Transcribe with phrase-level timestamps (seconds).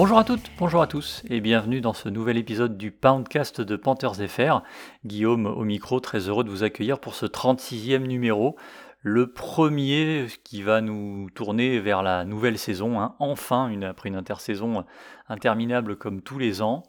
[0.00, 3.76] Bonjour à toutes, bonjour à tous et bienvenue dans ce nouvel épisode du Poundcast de
[3.76, 4.62] Panthers FR.
[5.04, 8.56] Guillaume au micro, très heureux de vous accueillir pour ce 36e numéro,
[9.02, 13.14] le premier qui va nous tourner vers la nouvelle saison, hein.
[13.18, 14.86] enfin après une intersaison
[15.28, 16.82] interminable comme tous les ans.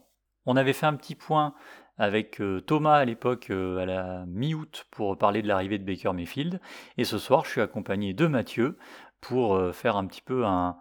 [0.46, 1.54] On avait fait un petit point
[1.98, 6.14] avec euh, Thomas à l'époque euh, à la mi-août pour parler de l'arrivée de Baker
[6.14, 6.62] Mayfield
[6.98, 8.78] et ce soir je suis accompagné de Mathieu
[9.20, 10.78] pour euh, faire un petit peu un,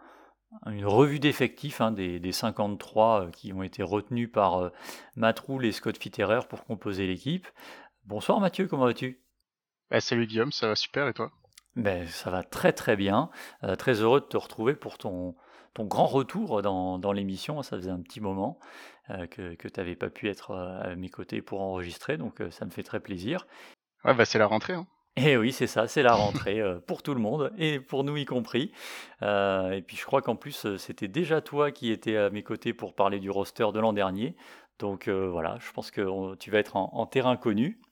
[0.66, 4.70] une revue d'effectifs hein, des, 53 euh, qui ont été retenus par euh,
[5.16, 7.46] Matt et Scott Fitterer pour composer l'équipe.
[8.04, 9.20] Bonsoir Mathieu, comment vas-tu?
[9.90, 11.30] Bah, Salut Guillaume, ça va super et toi?
[11.76, 13.30] Ben, Ça va très très bien.
[13.62, 15.36] Euh, très heureux de te retrouver pour ton,
[15.74, 17.62] ton grand retour dans, dans l'émission.
[17.62, 18.58] Ça faisait un petit moment
[19.30, 22.70] que, que tu n'avais pas pu être à mes côtés pour enregistrer, donc ça me
[22.70, 23.44] fait très plaisir.
[24.04, 24.74] Ouais, bah, c'est la rentrée.
[24.74, 24.86] Hein.
[25.16, 28.04] Et eh oui, c'est ça, c'est la rentrée euh, pour tout le monde et pour
[28.04, 28.72] nous y compris.
[29.22, 32.42] Euh, et puis je crois qu'en plus, euh, c'était déjà toi qui étais à mes
[32.42, 34.36] côtés pour parler du roster de l'an dernier.
[34.78, 37.82] Donc voilà, je pense que tu vas être en, terrain connu.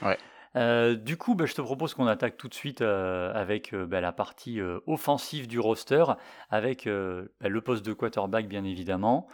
[0.00, 0.16] Ouais.
[0.94, 4.60] du coup, bah, je te propose qu'on attaque tout de suite avec bah, la partie
[4.86, 6.04] offensive du roster,
[6.50, 9.26] avec bah, le poste de quarterback bien évidemment.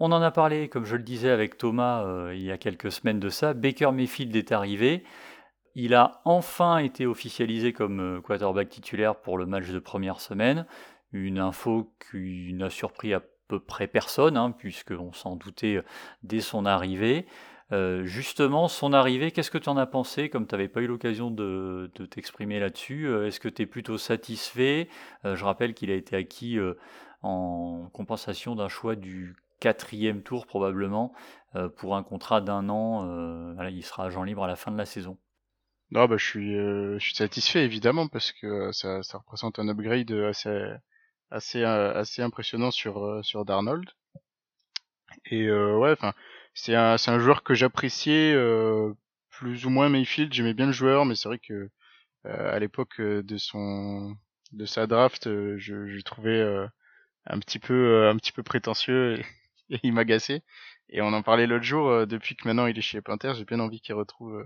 [0.00, 3.20] On en a parlé, comme je le disais avec Thomas il y a quelques semaines
[3.20, 3.54] de ça.
[3.54, 5.04] Baker Mayfield est arrivé.
[5.78, 10.64] Il a enfin été officialisé comme euh, quarterback titulaire pour le match de première semaine.
[11.12, 15.82] Une info qui n'a surpris à peu près personne, hein, puisqu'on s'en doutait euh,
[16.22, 17.26] dès son arrivée.
[17.72, 20.30] Euh, justement, son arrivée, qu'est-ce que tu en as pensé?
[20.30, 24.88] Comme tu n'avais pas eu l'occasion de, t'exprimer là-dessus, est-ce que tu es plutôt satisfait?
[25.24, 26.58] Je rappelle qu'il a été acquis
[27.22, 31.12] en compensation d'un choix du quatrième tour probablement
[31.76, 33.58] pour un contrat d'un an.
[33.68, 35.18] il sera agent libre à la fin de la saison.
[35.90, 39.58] Non, bah, je suis, euh, je suis satisfait évidemment parce que euh, ça, ça représente
[39.58, 40.50] un upgrade assez,
[41.30, 43.88] assez, euh, assez impressionnant sur, sur Darnold.
[45.30, 46.12] Et ouais, enfin,
[46.54, 48.34] c'est un, c'est un joueur que j'appréciais
[49.30, 50.32] plus ou moins Mayfield.
[50.32, 51.70] J'aimais bien le joueur, mais c'est vrai que
[52.24, 54.16] à l'époque de son,
[54.52, 55.24] de sa draft,
[55.58, 56.42] je, je trouvais
[57.26, 59.20] un petit peu, un petit peu prétentieux
[59.70, 60.42] et, il m'agaçait.
[60.90, 62.06] Et on en parlait l'autre jour.
[62.06, 64.44] depuis que maintenant il est chez Panthers, j'ai bien envie qu'il retrouve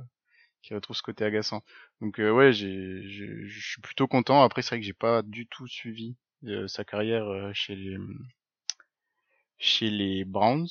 [0.62, 1.62] qui retrouve ce côté agaçant.
[2.00, 4.42] Donc euh, ouais, j'ai, je suis plutôt content.
[4.42, 7.96] Après, c'est vrai que j'ai pas du tout suivi euh, sa carrière euh, chez les
[9.58, 10.68] chez les Browns,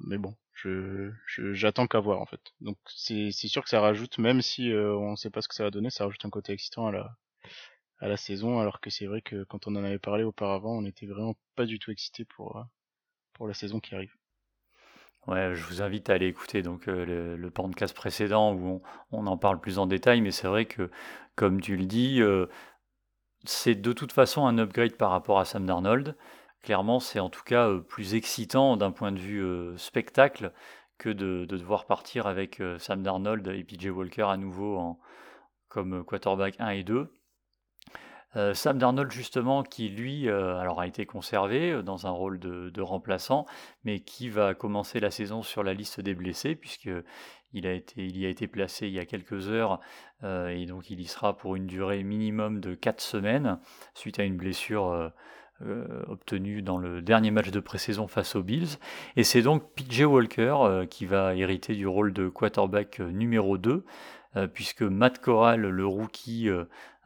[0.00, 1.12] mais bon, je,
[1.52, 2.40] j'attends qu'à voir en fait.
[2.60, 5.64] Donc c'est, c'est sûr que ça rajoute, même si on sait pas ce que ça
[5.64, 7.16] va donner, ça rajoute un côté excitant à la
[8.00, 10.84] à la saison, alors que c'est vrai que quand on en avait parlé auparavant, on
[10.86, 12.64] était vraiment pas du tout excité pour
[13.34, 14.17] pour la saison qui arrive.
[15.26, 18.80] Ouais, je vous invite à aller écouter donc euh, le, le, podcast précédent où
[19.12, 20.90] on, en parle plus en détail, mais c'est vrai que,
[21.34, 22.46] comme tu le dis, euh,
[23.44, 26.16] c'est de toute façon un upgrade par rapport à Sam Darnold.
[26.62, 29.44] Clairement, c'est en tout cas euh, plus excitant d'un point de vue
[29.76, 30.52] spectacle
[30.96, 34.98] que de, devoir partir avec Sam Darnold et PJ Walker à nouveau en,
[35.68, 37.12] comme quarterback 1 et 2.
[38.36, 42.80] Euh, Sam Darnold justement qui lui euh, a été conservé euh, dans un rôle de,
[42.80, 43.46] remplaçant
[43.84, 46.90] mais qui va commencer la saison sur la liste des blessés puisque
[47.52, 49.80] il, a été, il y a été placé il y a quelques heures
[50.22, 53.58] et donc il y sera pour une durée minimum de 4 semaines
[53.94, 55.12] suite à une blessure
[56.06, 58.78] obtenue dans le dernier match de pré-saison face aux Bills.
[59.16, 63.84] Et c'est donc PJ Walker qui va hériter du rôle de quarterback numéro 2
[64.52, 66.48] puisque Matt Corral, le rookie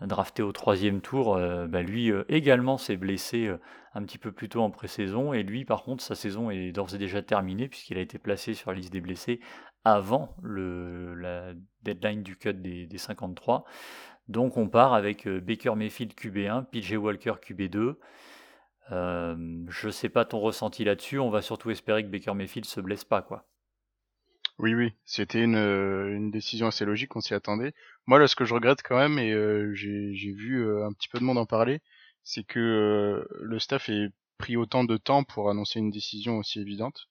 [0.06, 3.58] drafté au troisième tour, euh, bah, lui euh, également s'est blessé euh,
[3.94, 5.32] un petit peu plus tôt en pré-saison.
[5.32, 8.54] Et lui, par contre, sa saison est d'ores et déjà terminée puisqu'il a été placé
[8.54, 9.40] sur la liste des blessés
[9.84, 11.52] avant la
[11.82, 13.64] deadline du cut des, 53.
[14.28, 17.96] Donc on part avec Baker Mayfield QB1, PJ Walker QB2.
[18.90, 21.18] je sais pas ton ressenti là-dessus.
[21.18, 23.44] On va surtout espérer que Baker Mayfield se blesse pas, quoi.
[24.62, 27.74] Oui, oui, c'était une, euh, une décision assez logique, on s'y attendait.
[28.06, 31.08] Moi, là, ce que je regrette quand même, et euh, j'ai vu euh, un petit
[31.08, 31.80] peu de monde en parler,
[32.22, 37.08] c'est que le staff ait pris autant de temps pour annoncer une décision aussi évidente.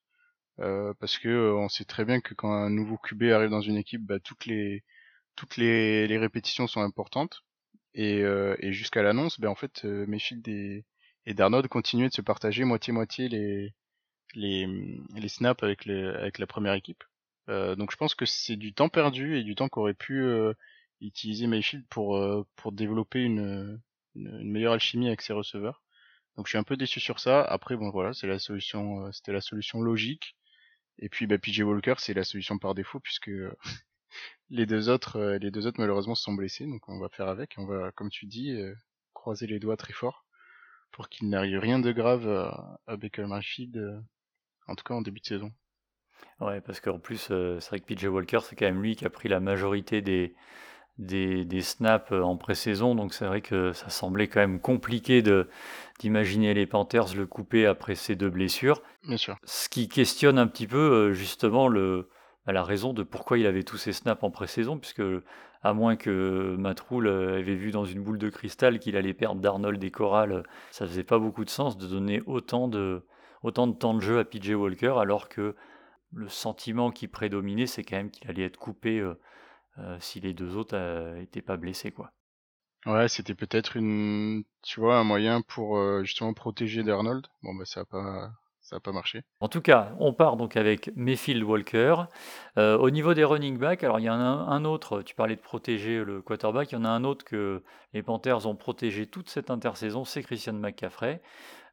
[0.99, 4.01] parce que on sait très bien que quand un nouveau QB arrive dans une équipe,
[4.05, 4.83] bah, toutes les
[5.35, 7.43] toutes les, répétitions sont importantes.
[7.95, 8.23] Et,
[8.71, 10.85] jusqu'à l'annonce, ben en fait, Mayfield et,
[11.25, 13.73] et Darnold continuaient de se partager moitié-moitié les,
[14.35, 14.67] les,
[15.15, 17.03] les snaps avec, les, avec la première équipe.
[17.49, 20.53] Euh, donc je pense que c'est du temps perdu et du temps qu'aurait pu euh,
[21.01, 23.81] utiliser Mayfield pour euh, pour développer une
[24.15, 25.83] une, meilleure alchimie avec ses receveurs.
[26.37, 27.41] Donc je suis un peu déçu sur ça.
[27.43, 30.35] Après bon voilà, c'est la solution, c'était la solution logique.
[30.99, 33.31] Et puis bah, PJ Walker, c'est la solution par défaut puisque
[34.49, 36.65] les deux autres, les deux autres malheureusement se sont blessés.
[36.65, 37.55] Donc on va faire avec.
[37.57, 38.55] On va, comme tu dis,
[39.13, 40.25] croiser les doigts très fort
[40.91, 42.27] pour qu'il n'arrive rien de grave
[42.87, 44.03] à, Baker Mayfield,
[44.67, 45.53] en tout cas en début de saison.
[46.41, 49.05] Ouais, parce qu'en plus, euh, c'est vrai que PJ Walker, c'est quand même lui qui
[49.05, 50.33] a pris la majorité des,
[50.97, 55.47] des, snaps euh, en pré-saison, donc c'est vrai que ça semblait quand même compliqué de,
[55.99, 58.81] d'imaginer les Panthers le couper après ces deux blessures.
[59.07, 59.37] Bien sûr.
[59.43, 62.09] Ce qui questionne un petit peu euh, justement le,
[62.47, 65.03] bah, la raison de pourquoi il avait tous ces snaps en pré-saison, puisque
[65.61, 69.83] à moins que Matroul avait vu dans une boule de cristal qu'il allait perdre d'Arnold
[69.83, 70.41] et Coral,
[70.71, 73.03] ça faisait pas beaucoup de sens de donner autant de,
[73.43, 75.55] autant de temps de jeu à PJ Walker, alors que
[76.13, 79.19] le sentiment qui prédominait, c'est quand même qu'il allait être coupé euh,
[79.77, 80.75] euh, si les deux autres
[81.17, 82.11] n'étaient euh, pas blessés, quoi.
[82.85, 87.27] Ouais, c'était peut-être une, tu vois, un moyen pour justement protéger d'Arnold.
[87.43, 89.21] Bon, bah ça a pas, ça a pas marché.
[89.39, 92.05] En tout cas, on part donc avec Mayfield Walker.
[92.57, 95.41] au niveau des running backs, alors il y en a un, autre, tu parlais de
[95.41, 97.61] protéger le quarterback, il y en a un autre que
[97.93, 101.21] les Panthers ont protégé toute cette intersaison, c'est Christian McCaffrey.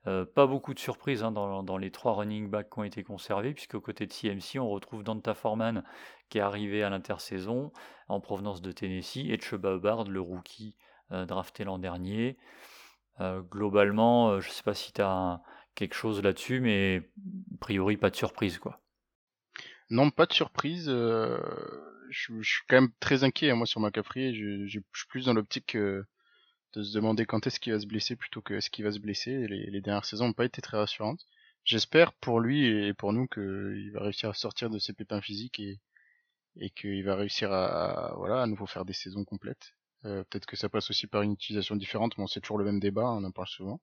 [0.06, 3.52] Euh, pas beaucoup de surprises hein, dans, les trois running backs qui ont été conservés,
[3.52, 5.82] puisque côté de CMC, on retrouve Danta Foreman
[6.28, 7.72] qui est arrivé à l'intersaison
[8.08, 10.76] en provenance de Tennessee, et Chuba Hubbard, le rookie
[11.10, 12.36] euh, drafté l'an dernier.
[13.20, 15.42] Euh, globalement, je ne sais pas si tu as
[15.74, 17.02] quelque chose là-dessus, mais
[17.54, 18.58] a priori, pas de surprise.
[18.58, 18.80] quoi.
[19.90, 20.86] Non, pas de surprise.
[20.86, 24.32] Je, suis quand même très inquiet, hein, moi, sur McCaffrey.
[24.32, 25.76] Je, je, suis plus dans l'optique
[26.78, 29.00] de se demander quand est-ce qu'il va se blesser plutôt que est-ce qu'il va se
[29.00, 29.48] blesser.
[29.48, 31.26] Les, dernières saisons n'ont pas été très rassurantes.
[31.64, 35.58] J'espère pour lui et pour nous qu'il va réussir à sortir de ses pépins physiques
[35.60, 35.80] et,
[36.76, 39.74] qu'il va réussir à, voilà à nouveau faire des saisons complètes.
[40.04, 42.80] Euh, peut-être que ça passe aussi par une utilisation différente, mais c'est toujours le même
[42.80, 43.80] débat, on en parle souvent.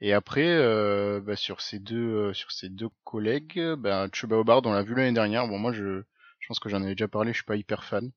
[0.00, 4.72] Et après, euh, bah, sur ces deux euh, sur ces deux collègues, bah, Chuba on
[4.72, 5.48] l'a vu l'année dernière.
[5.48, 6.02] Bon, moi, je,
[6.40, 7.32] je pense que j'en avais déjà parlé.
[7.32, 8.12] Je suis pas hyper fan.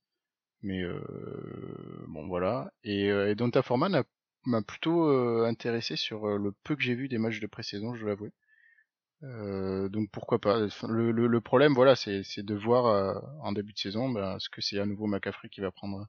[0.61, 2.71] Mais euh, bon voilà.
[2.83, 3.61] Et, euh, et Donta
[4.45, 8.01] m'a plutôt euh, intéressé sur le peu que j'ai vu des matchs de pré-saison, je
[8.01, 8.31] dois l'avouer.
[9.23, 10.59] Euh, donc pourquoi pas.
[10.87, 14.61] Le, le, le problème, voilà, c'est de voir en début de saison, ben, est-ce que
[14.61, 16.05] c'est à nouveau McCaffrey qui va prendre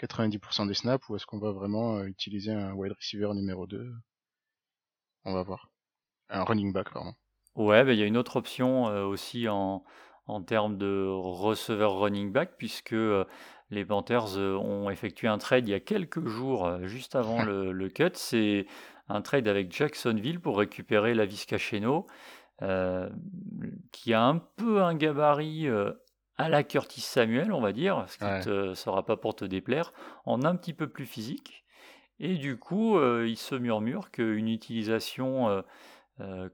[0.00, 3.92] 90% des snaps ou est-ce qu'on va vraiment utiliser un wide receiver numéro 2
[5.24, 5.70] On va voir.
[6.28, 7.14] Un running back, pardon.
[7.54, 9.84] Ouais, ben, il y a une autre option aussi en,
[10.26, 12.94] en termes de receveur running back, puisque
[13.70, 17.42] les Panthers euh, ont effectué un trade il y a quelques jours, euh, juste avant
[17.42, 18.10] le, cut.
[18.14, 18.66] C'est
[19.08, 22.06] un trade avec Jacksonville pour récupérer la Cheno,
[22.62, 23.08] euh,
[23.92, 25.68] qui a un peu un gabarit
[26.38, 29.92] à la Curtis Samuel, on va dire, ce qui ne sera pas pour te déplaire,
[30.24, 31.64] en un petit peu plus physique.
[32.18, 35.62] Et du coup, il se murmure qu'une utilisation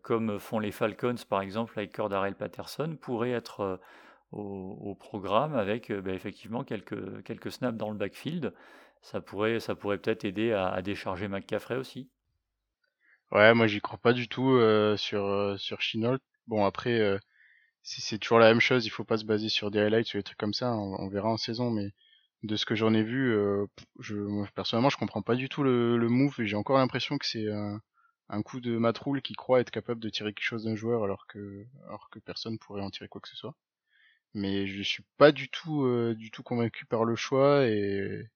[0.02, 3.80] comme font les Falcons, par exemple, avec Cordarel Patterson, pourrait être
[4.32, 8.54] au, programme avec euh, bah, effectivement quelques, quelques snaps dans le backfield.
[9.02, 12.08] Ça pourrait, ça pourrait peut-être aider à, décharger McCaffrey aussi.
[13.32, 15.78] Ouais, moi j'y crois pas du tout euh, sur euh, sur
[16.46, 17.18] Bon après,
[17.82, 20.18] si c'est toujours la même chose, il faut pas se baser sur des highlights ou
[20.18, 20.72] des trucs comme ça.
[20.74, 21.92] On, verra en saison, mais
[22.42, 23.36] de ce que j'en ai vu,
[24.00, 24.16] je
[24.54, 27.50] personnellement je comprends pas du tout le, le move et j'ai encore l'impression que c'est
[27.50, 27.80] un,
[28.28, 31.26] un coup de matroule qui croit être capable de tirer quelque chose d'un joueur alors
[31.26, 33.54] que alors que personne pourrait en tirer quoi que ce soit
[34.34, 38.30] mais je suis pas du tout euh, du tout convaincu par le choix et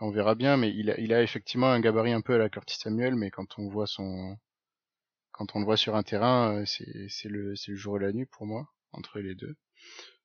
[0.00, 2.48] on verra bien mais il a, il a effectivement un gabarit un peu à la
[2.48, 4.36] Curtis Samuel mais quand on voit son
[5.32, 8.00] quand on le voit sur un terrain euh, c'est c'est le c'est le jour et
[8.00, 9.56] la nuit pour moi entre les deux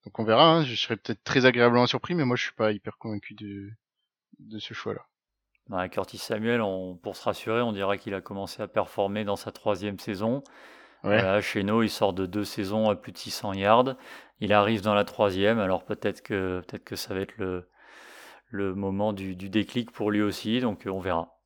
[0.04, 2.72] donc on verra hein, je serais peut-être très agréablement surpris mais moi je suis pas
[2.72, 3.70] hyper convaincu de
[4.38, 5.06] de ce choix là
[5.90, 9.52] Curtis Samuel, on, pour se rassurer, on dirait qu'il a commencé à performer dans sa
[9.52, 10.42] troisième saison.
[11.40, 13.96] Chez nous, il sort de deux saisons à plus de 600 yards.
[14.40, 17.68] Il arrive dans la troisième, alors peut-être que, peut que ça va être le,
[18.50, 21.38] le moment du, déclic pour lui aussi, donc euh, on verra.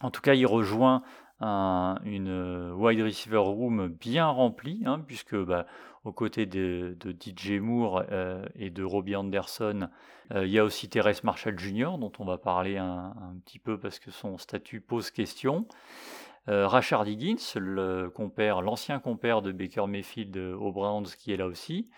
[0.00, 1.02] En tout cas, il rejoint
[1.40, 5.66] un, une wide receiver room bien remplie, hein, puisque bah,
[6.04, 9.88] aux côtés de, DJ Moore euh, et de Robbie Anderson,
[10.32, 13.58] euh, il y a aussi Terrence Marshall Jr., dont on va parler un, un petit
[13.58, 15.66] peu parce que son statut pose question.
[16.48, 21.88] Rachard Higgins, le compère, l'ancien compère de Baker Mayfield aux Browns, qui est là aussi.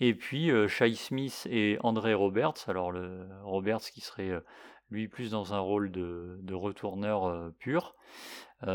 [0.00, 2.64] Et puis Shai Smith et André Roberts.
[2.68, 2.92] Alors
[3.42, 4.32] Roberts qui serait
[4.90, 7.94] lui plus dans un rôle de, retourneur pur.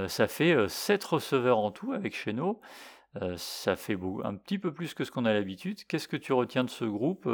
[0.07, 2.61] ça fait 7 receveurs en tout avec Cheno.
[3.37, 5.83] ça fait un petit peu plus que ce qu'on a l'habitude.
[5.87, 7.27] Qu'est-ce que tu retiens de ce groupe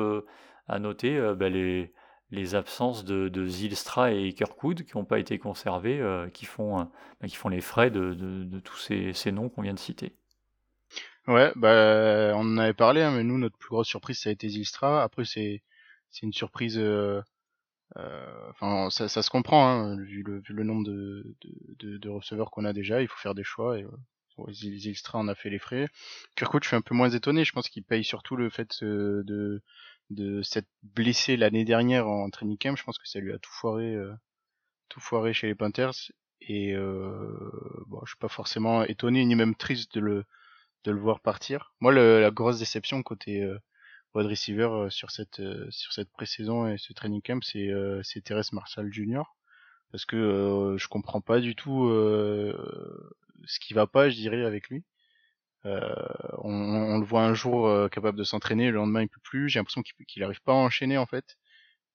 [0.69, 1.91] À noter bah, les,
[2.31, 6.01] les absences de, Zilstra et Kirkwood qui n'ont pas été conservés,
[6.33, 6.77] qui, font,
[7.19, 10.15] bah, qui font les frais de, tous ces, ces noms qu'on vient de citer.
[11.27, 14.31] Ouais, bah on en avait parlé, hein, mais nous notre plus grosse surprise ça a
[14.31, 15.03] été Zilstra.
[15.03, 15.61] Après c'est
[16.09, 16.77] c'est une surprise.
[16.77, 17.21] Euh,
[17.97, 21.35] euh, enfin, ça, se comprend hein, vu, le, nombre de,
[21.79, 23.01] de, receveurs qu'on a déjà.
[23.01, 25.87] Il faut faire des choix et euh, Zilstra en a fait les frais.
[26.35, 27.43] Kirkwood, je suis un peu moins étonné.
[27.43, 29.61] Je pense qu'il paye surtout le fait euh, de
[30.11, 32.75] de s'être blessé l'année dernière en training camp.
[32.77, 33.97] Je pense que ça lui a tout foiré,
[34.89, 36.11] tout foiré chez les Panthers.
[36.41, 40.25] Et euh, bon, je suis pas forcément étonné ni même triste de le
[40.83, 41.73] de le voir partir.
[41.79, 43.57] Moi, la grosse déception côté euh,
[44.15, 48.01] wide receiver euh, sur cette euh, sur cette pré-saison et ce training camp, c'est euh,
[48.03, 49.23] c'est Thérèse Marshall Jr.
[49.91, 51.89] parce que je comprends pas du tout
[53.45, 54.83] ce qui va pas, je dirais, avec lui.
[55.65, 55.93] Euh,
[56.39, 59.49] on, on, le voit un jour capable de s'entraîner, le lendemain il peut plus.
[59.49, 61.37] J'ai l'impression qu'il qu'il arrive pas à enchaîner en fait.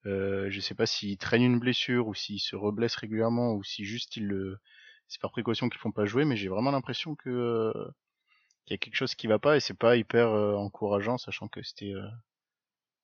[0.06, 3.84] Euh, je sais pas s'il traîne une blessure ou s'il se reblesse régulièrement ou si
[3.84, 4.58] juste il le
[5.08, 7.72] c'est par précaution qu'ils font pas jouer, mais j'ai vraiment l'impression que
[8.66, 11.48] il y a quelque chose qui va pas et c'est pas hyper euh, encourageant, sachant
[11.48, 12.08] que c'était euh,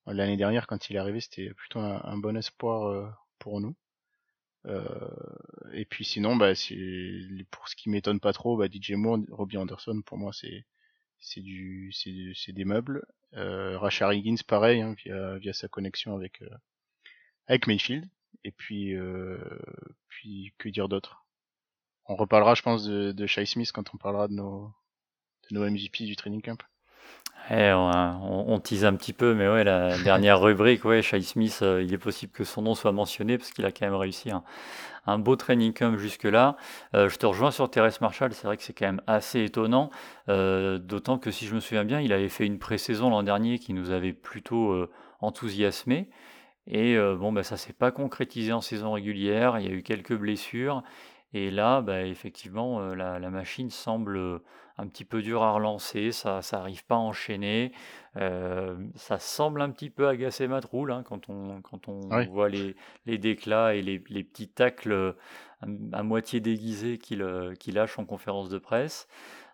[0.06, 3.76] l'année dernière quand il est arrivé, c'était plutôt un, bon espoir euh, pour nous.
[5.72, 6.52] Et puis sinon, bah,
[7.50, 10.64] pour ce qui m'étonne pas trop, bah, DJ Moore, Robbie Anderson, pour moi c'est
[11.20, 13.04] c'est du c'est des meubles.
[13.34, 16.42] Euh, Rashard Higgins pareil hein, via via sa connexion avec
[17.46, 18.08] avec Mayfield.
[18.44, 18.94] Et puis
[20.08, 21.24] puis que dire d'autre?
[22.06, 24.72] On reparlera, je pense, de, de Shai Smith quand on parlera de nos
[25.50, 26.62] de nos MVP du training camp.
[27.50, 31.82] Eh, on, tease un petit peu, mais ouais, la dernière rubrique, ouais, Shai Smith, euh,
[31.82, 34.30] il est possible que son nom soit mentionné parce qu'il a quand même réussi
[35.06, 36.56] un, beau training camp jusque-là.
[36.94, 39.90] Euh, je te rejoins sur Thérèse Marshall, c'est vrai que c'est quand même assez étonnant,
[40.28, 43.58] euh, d'autant que si je me souviens bien, il avait fait une pré-saison l'an dernier
[43.58, 44.88] qui nous avait plutôt
[45.20, 46.08] enthousiasmé.
[46.68, 50.14] Et bon, bah, ça s'est pas concrétisé en saison régulière, il y a eu quelques
[50.14, 50.84] blessures.
[51.34, 54.42] Et là, bah, effectivement, la, la, machine semble
[54.78, 57.72] un petit peu dur à relancer, ça n'arrive pas à enchaîner.
[58.16, 62.74] Euh, ça semble un petit peu agacer Matroul hein, quand on, quand on voit les,
[63.06, 65.12] les déclats et les, les petits tacles euh,
[65.92, 69.08] à, moitié déguisés qu'il euh, lâche en conférence de presse.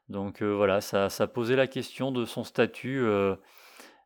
[0.08, 3.04] Donc voilà, ça, ça posait la question de son statut.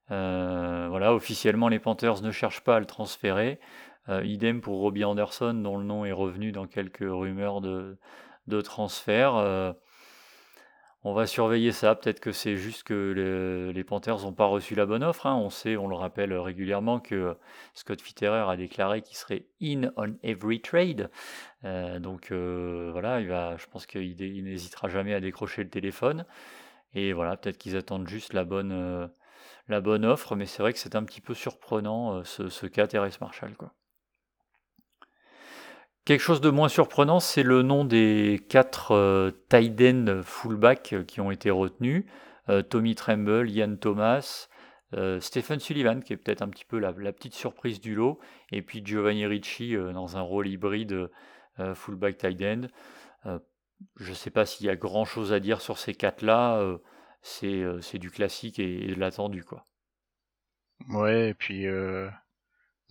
[0.08, 3.60] voilà, officiellement, les Panthers ne cherchent pas à le transférer.
[4.08, 9.74] Idem pour Robbie Anderson, dont le nom est revenu dans quelques rumeurs de, transfert.
[11.04, 11.96] On va surveiller ça.
[11.96, 15.26] Peut-être que c'est juste que les Panthers n'ont pas reçu la bonne offre.
[15.26, 15.34] Hein.
[15.34, 17.36] On sait, on le rappelle régulièrement, que
[17.74, 21.10] Scott Fitterer a déclaré qu'il serait in on every trade.
[21.64, 23.20] Euh, donc euh, voilà,
[23.56, 26.24] je pense qu'il n'hésitera jamais à décrocher le téléphone.
[26.94, 29.08] Et voilà, peut-être qu'ils attendent juste la bonne, euh,
[30.04, 30.36] offre.
[30.36, 33.56] Mais c'est vrai que c'est un petit peu surprenant ce, cas Terrence Marshall.
[36.04, 41.20] Quelque chose de moins surprenant, c'est le nom des quatre euh, tight fullback euh, qui
[41.20, 42.04] ont été retenus.
[42.48, 44.48] Euh, Tommy Tremble, Ian Thomas,
[45.20, 48.18] Stephen Sullivan, qui est peut-être un petit peu la, petite surprise du lot,
[48.50, 51.08] et puis Giovanni Ricci dans un rôle hybride
[51.74, 53.40] fullback tight end.
[53.96, 56.76] je ne sais pas s'il y a grand-chose à dire sur ces quatre-là.
[57.22, 59.64] c'est du classique et, et de l'attendu, quoi.
[60.90, 61.64] Ouais, et puis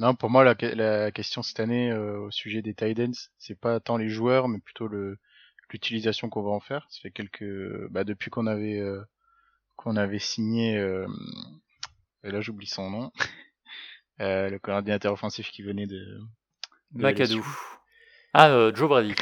[0.01, 3.79] non, pour moi, la, la question cette année euh, au sujet des Titans, c'est pas
[3.79, 5.19] tant les joueurs, mais plutôt le
[5.69, 6.87] l'utilisation qu'on va en faire.
[6.89, 8.99] Ça fait quelques, bah, depuis qu'on avait euh,
[9.75, 11.05] qu'on avait signé, euh,
[12.23, 13.11] et là j'oublie son nom,
[14.19, 16.19] le coordinateur offensif qui venait de,
[16.93, 17.45] de McAdoo.
[18.33, 19.13] Ah, Joe Brady.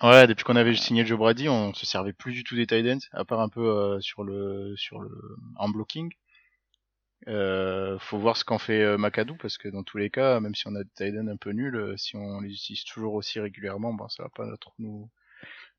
[0.00, 3.00] Ouais, depuis qu'on avait signé Joe Brady, on se servait plus du tout des Titans,
[3.10, 5.10] à part un peu sur le sur le
[5.56, 6.12] en blocking.
[7.28, 8.96] Euh, faut voir ce qu'en fait euh,
[9.38, 11.76] parce que dans tous les cas, même si on a des Tiden un peu nuls,
[11.76, 15.10] euh, si on les utilise toujours aussi régulièrement, bon, ça va pas trop nous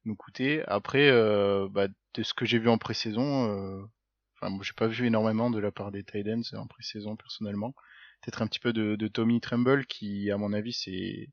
[0.06, 0.64] nous coûter.
[0.68, 3.84] Après, euh, bah, de ce que j'ai vu en pré-saison, euh,
[4.36, 7.74] enfin, j'ai pas vu énormément de la part des Titans en pré-saison personnellement.
[8.22, 11.30] Peut-être un petit peu de, de Tommy Tremble qui, à mon avis, c'est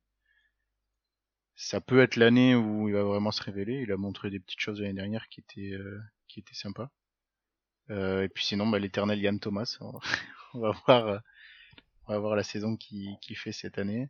[1.56, 3.80] ça peut être l'année où il va vraiment se révéler.
[3.82, 5.76] Il a montré des petites choses l'année dernière qui étaient
[6.28, 6.90] qui étaient sympas.
[7.90, 9.78] Euh, et puis sinon, bah, l'éternel Yann Thomas.
[10.54, 11.18] On va voir, euh,
[12.06, 14.08] on va voir la saison qui, qui fait cette année.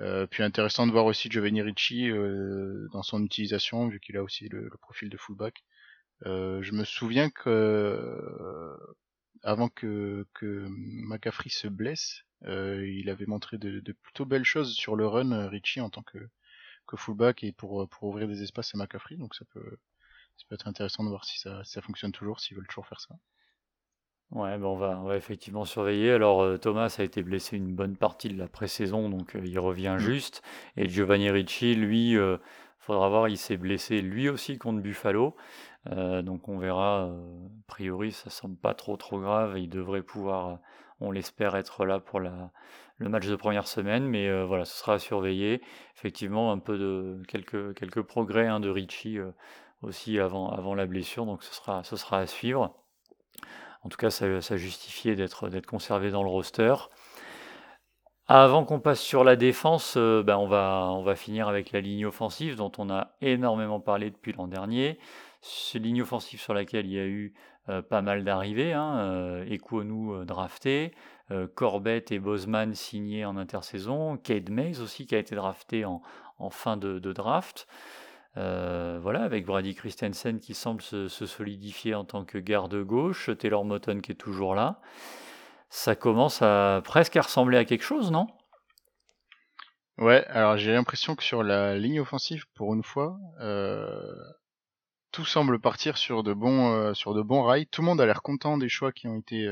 [0.00, 4.22] Euh, puis intéressant de voir aussi Giovanni Ricci euh, dans son utilisation, vu qu'il a
[4.22, 5.62] aussi le, profil de fullback.
[6.26, 8.76] Euh, je me souviens que
[9.42, 14.96] avant que, que McCaffrey se blesse, il avait montré de, de, plutôt belles choses sur
[14.96, 16.18] le run Ricci en tant que,
[16.86, 19.76] que fullback et pour, pour ouvrir des espaces à McCaffrey, donc ça peut
[20.40, 23.00] ça peut être intéressant de voir si ça, ça fonctionne toujours, s'ils veulent toujours faire
[23.00, 23.14] ça.
[24.30, 26.12] Ouais, ben on va, on effectivement surveiller.
[26.12, 29.58] Alors, euh, Thomas a été blessé une bonne partie de la pré-saison, donc euh, il
[29.58, 29.98] revient mm.
[29.98, 30.42] juste.
[30.76, 32.38] Et Giovanni Ricci, lui, euh,
[32.78, 35.36] faudra voir, il s'est blessé lui aussi contre Buffalo.
[35.86, 37.04] donc on verra.
[37.06, 37.10] a
[37.66, 39.58] priori, ça semble pas trop trop grave.
[39.58, 40.60] Il devrait pouvoir,
[41.00, 42.52] on l'espère, être là pour la,
[42.98, 44.06] le match de première semaine.
[44.06, 45.60] Mais voilà, ce sera à surveiller.
[45.96, 49.18] Effectivement, un peu de quelques quelques progrès hein, de Ricci
[49.82, 51.26] aussi avant avant la blessure.
[51.26, 52.74] Donc ce sera ce sera à suivre.
[53.82, 56.74] En tout cas, ça, justifiait d'être conservé dans le roster.
[58.26, 61.80] Avant qu'on passe sur la défense, euh, ben on, va, on va finir avec la
[61.80, 64.98] ligne offensive dont on a énormément parlé depuis l'an dernier.
[65.40, 67.34] C'est ligne offensive sur laquelle il y a eu
[67.68, 68.72] euh, pas mal d'arrivées.
[68.72, 70.92] Hein, euh, drafté,
[71.54, 76.02] Corbett et Bozeman signés en intersaison, Cade Mays aussi qui a été drafté en,
[76.50, 77.66] fin de draft.
[78.36, 83.64] Euh, voilà, avec Brady Christensen qui semble se, solidifier en tant que garde gauche, Taylor
[83.64, 84.80] Moton qui est toujours là.
[85.68, 88.26] Ça commence à presque à ressembler à quelque chose, non?
[89.98, 94.14] Ouais, alors j'ai l'impression que sur la ligne offensive, pour une fois, euh,
[95.12, 97.66] tout semble partir sur de bons euh, rails.
[97.66, 99.48] Tout le monde a l'air content des choix qui ont été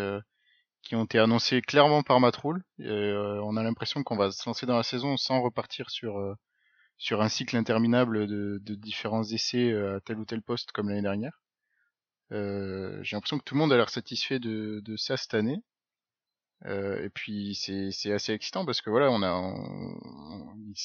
[0.83, 2.65] qui ont été annoncés clairement par Matroul.
[2.79, 6.37] on a l'impression qu'on va se lancer dans la saison sans repartir sur
[6.99, 10.89] sur un cycle interminable de, de différents essais euh, à tel ou tel poste comme
[10.89, 11.41] l'année dernière.
[12.33, 15.63] Euh, j'ai l'impression que tout le monde a l'air satisfait de, de ça cette année.
[16.67, 19.55] Euh, et puis c'est, assez excitant parce que voilà, on a,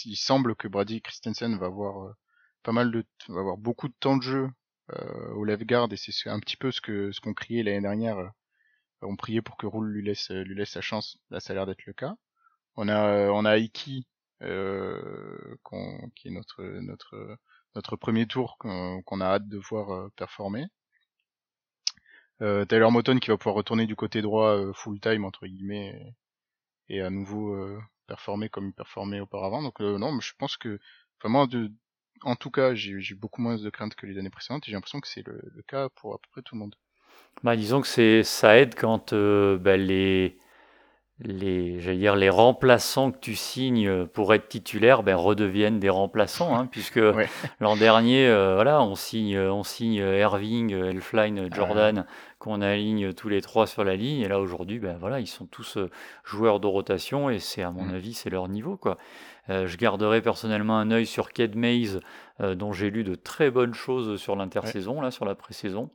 [0.05, 2.13] il, semble que Brady Christensen va avoir euh,
[2.61, 4.49] pas mal de, va avoir beaucoup de temps de jeu
[4.91, 7.81] euh, au left guard et c'est un petit peu ce que ce qu'on criait l'année
[7.81, 8.17] dernière.
[9.01, 11.17] on priait pour que Roule lui laisse lui laisse sa chance.
[11.31, 12.15] Là, ça a l'air d'être le cas.
[12.75, 14.07] On a on a Iki
[14.43, 15.55] euh,
[16.15, 17.37] qui est notre notre
[17.75, 20.65] notre premier tour qu'on a hâte de voir euh, performer.
[22.41, 26.13] Euh, Tyler Moton qui va pouvoir retourner du côté droit full time entre guillemets
[26.89, 27.57] et, à nouveau
[28.07, 29.61] performer comme il performait auparavant.
[29.61, 30.79] Donc non, je pense que
[31.21, 31.71] vraiment de
[32.25, 35.01] en tout cas, j'ai beaucoup moins de craintes que les années précédentes et j'ai l'impression
[35.01, 36.75] que c'est le, cas pour à peu près tout le monde.
[37.43, 40.37] Bah, disons que ça aide quand bah, les
[41.19, 46.65] les, dire, les remplaçants que tu signes pour être titulaire ben, redeviennent des remplaçants, hein,
[46.65, 46.99] puisque
[47.59, 52.05] l'an dernier, euh, voilà, on signe, on signe Irving, Elfline, ah Jordan,
[52.39, 55.45] qu'on aligne tous les trois sur la ligne, et là aujourd'hui, ben, voilà, ils sont
[55.45, 55.89] tous euh,
[56.23, 57.95] joueurs de rotation, et c'est à mon mmh.
[57.95, 58.75] avis, c'est leur niveau.
[58.75, 58.97] Quoi.
[59.49, 61.99] Euh, je garderai personnellement un œil sur Ked Mays,
[62.39, 65.91] dont j'ai lu de très bonnes choses sur l'intersaison, là, sur la pré-saison.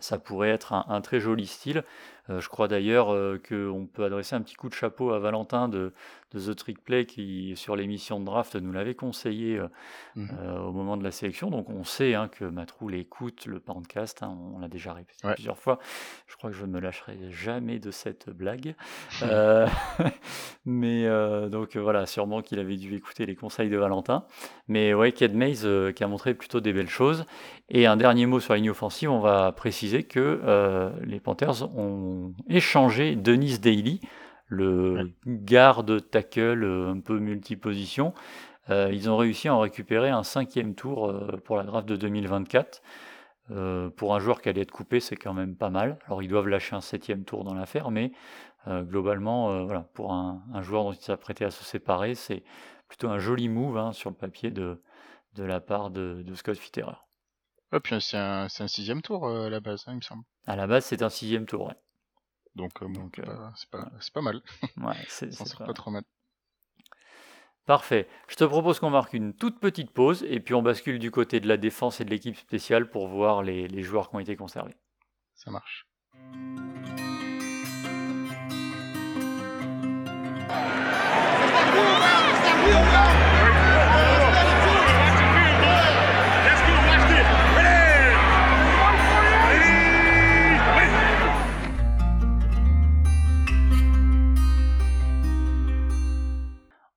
[0.00, 1.84] Ça pourrait être un très joli style.
[2.30, 5.68] Euh, je crois d'ailleurs euh, qu'on peut adresser un petit coup de chapeau à Valentin
[5.68, 5.92] de,
[6.34, 9.68] The Trick Play qui, sur l'émission de draft, nous l'avait conseillé euh,
[10.14, 11.50] mmh au moment de la sélection.
[11.50, 15.58] Donc on sait hein, que Matroul écoute le podcast, hein, on l'a déjà répété plusieurs
[15.58, 15.78] fois.
[16.26, 18.74] Je crois que je ne me lâcherai jamais de cette blague.
[20.66, 21.08] mais
[21.48, 24.24] donc voilà, sûrement qu'il avait dû écouter les conseils de Valentin.
[24.66, 27.24] Mais ouais, Ked Mays qui a montré plutôt des belles choses.
[27.70, 32.17] Et un dernier mot sur la ligne offensive, on va préciser que les Panthers ont
[32.48, 34.00] échangé Denis Daly,
[34.48, 38.14] le garde tackle euh, un peu multiposition.
[38.70, 41.96] Euh, ils ont réussi à en récupérer un cinquième tour euh, pour la draft de
[41.96, 42.82] 2024.
[43.96, 45.98] pour un joueur qui allait être coupé, c'est quand même pas mal.
[46.06, 48.12] Alors ils doivent lâcher un septième tour dans l'affaire, mais
[48.66, 52.42] globalement, voilà, pour un, joueur dont il s'apprêtait à se séparer, c'est
[52.88, 54.82] plutôt un joli move hein, sur le papier de,
[55.34, 56.98] de la part de, Scott Fitterer.
[57.82, 60.24] puis c'est un, sixième tour à la base, hein, il me semble.
[60.46, 61.76] À la base, c'est un sixième tour, ouais.
[62.54, 64.42] Donc, euh, euh, c'est pas, pas, mal.
[64.76, 65.72] Ouais, c'est pas...
[65.72, 66.02] trop mal.
[67.66, 68.08] Parfait.
[68.28, 71.38] Je te propose qu'on marque une toute petite pause et puis on bascule du côté
[71.38, 74.36] de la défense et de l'équipe spéciale pour voir les, les joueurs qui ont été
[74.36, 74.76] conservés.
[75.34, 75.86] Ça marche.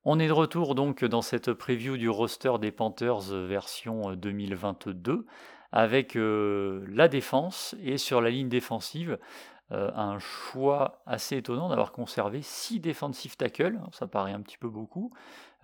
[0.04, 5.12] On est de retour donc dans cette preview du roster des Panthers euh, version 2022
[5.12, 5.24] euh,
[5.70, 9.18] avec euh, la défense et sur la ligne défensive
[9.74, 14.68] un choix assez étonnant d'avoir conservé 6 defensive tackles, hein, ça paraît un petit peu
[14.68, 15.14] beaucoup,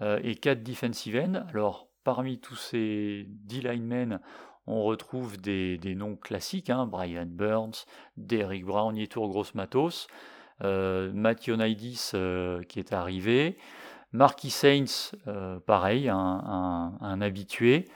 [0.00, 1.44] et 4 defensive ends.
[1.50, 4.18] Alors parmi tous ces D-linemen,
[4.66, 7.84] on retrouve des, noms classiques, hein, Brian Burns,
[8.16, 10.06] Derrick Brown, Yetour Gross Matos,
[10.62, 12.12] Matthew Naidis
[12.66, 13.58] qui est arrivé,
[14.12, 17.88] Marquis Saints, euh, pareil, un, habitué.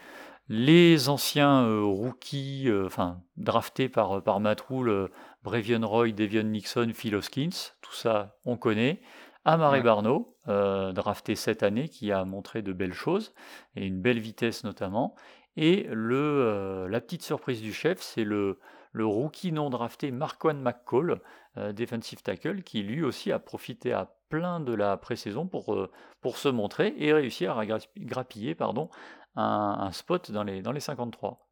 [0.49, 5.09] Les anciens euh, rookies, euh, enfin draftés par, par Matroul,
[5.43, 9.01] Brevion Roy, Devion Nixon, Phil Hoskins, tout ça on connaît.
[9.45, 13.33] Amare Barno, drafté cette année, qui a montré de belles choses,
[13.75, 15.15] et une belle vitesse notamment.
[15.57, 18.59] Et le, la petite surprise du chef, c'est le,
[18.93, 21.19] le rookie non drafté Marquand McCall,
[21.57, 25.89] defensive tackle, qui lui aussi a profité à plein de la pré-saison pour,
[26.21, 28.89] pour se montrer et réussir à grappiller pardon,
[29.35, 31.47] un, spot dans les, dans les 53.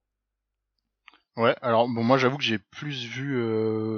[1.37, 3.37] Ouais, alors bon, moi j'avoue que j'ai plus vu,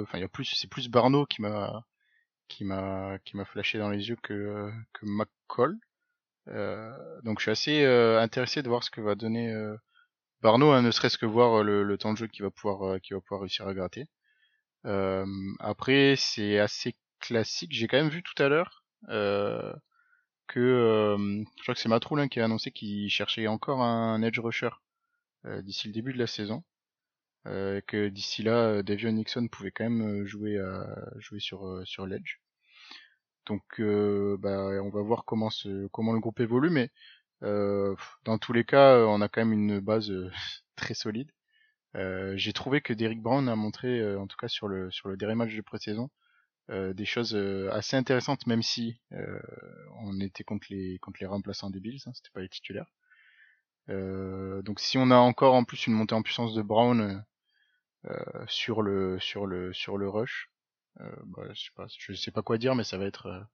[0.02, 1.84] enfin il y a plus, c'est plus Barno qui m'a
[2.48, 4.70] qui m'a qui m'a flashé dans les yeux que
[5.02, 5.76] McCall.
[7.24, 9.50] donc je suis assez intéressé de voir ce que va donner
[10.44, 12.98] Barno, hein, ne serait-ce que voir euh, le, temps de jeu qu'il va pouvoir, euh,
[13.10, 14.08] va pouvoir réussir à gratter.
[14.84, 15.24] Euh,
[15.58, 16.94] après, c'est assez
[17.26, 17.72] classique.
[17.72, 18.84] J'ai quand même vu tout à l'heure
[20.46, 24.70] que je crois que c'est Matroulin qui a annoncé qu'il cherchait encore un edge rusher
[25.62, 26.64] d'ici le début de la saison.
[27.44, 30.58] que d'ici là, Davion Nixon pouvait quand même jouer
[31.18, 32.38] jouer sur sur l'edge.
[33.46, 36.90] Donc, bah, on va voir comment ce le groupe évolue, mais
[37.44, 40.30] euh, dans tous les cas, on a quand même une base euh,
[40.76, 41.30] très solide.
[41.96, 45.16] Euh, j'ai trouvé que Derrick Brown a montré, en tout cas sur le sur le
[45.16, 46.10] dernier match de pré-saison,
[46.68, 47.36] des choses
[47.72, 49.00] assez intéressantes, même si
[50.00, 52.90] on était contre les contre les remplaçants des Bills, hein, c'était pas les titulaires.
[53.88, 57.24] donc si on a encore en plus une montée en puissance de Brown
[58.46, 60.50] sur le sur le sur le rush,
[60.98, 63.46] bah, je sais pas, je sais pas quoi dire, mais ça va être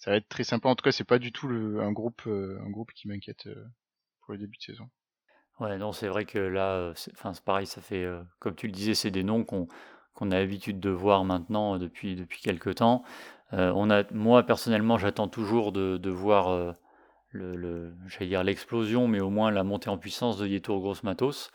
[0.00, 0.68] ça va être très sympa.
[0.68, 3.46] En tout cas, c'est pas du tout le, un groupe, euh, un groupe qui m'inquiète
[3.46, 3.64] euh,
[4.22, 4.88] pour le début de saison.
[5.60, 8.06] Ouais, non, c'est vrai que là, euh, enfin, c'est pareil, ça fait,
[8.38, 9.68] comme tu le disais, c'est des noms qu'on
[10.14, 13.02] qu'on a l'habitude de voir maintenant depuis depuis quelques temps.
[13.52, 16.74] on a, moi personnellement, j'attends toujours de, de voir
[17.30, 21.02] le, le j'allais dire l'explosion, mais au moins la montée en puissance de Yetur Gross
[21.02, 21.50] Matos.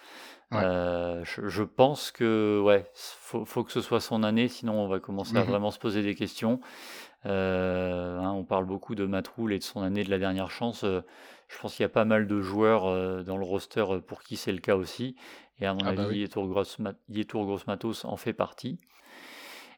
[0.51, 4.99] je, je, pense que ouais, faut, faut que ce soit son année, sinon on va
[4.99, 6.59] commencer à mmh vraiment se poser des questions.
[7.25, 10.85] Euh, hein, on parle beaucoup de Matroul et de son année de la dernière chance.
[11.45, 14.23] Euh, je pense qu'il y a pas mal de joueurs euh, dans le roster pour
[14.23, 15.15] qui c'est le cas aussi.
[15.59, 18.79] Et à mon ah bah avis, Yetour Gross, Matos en fait partie.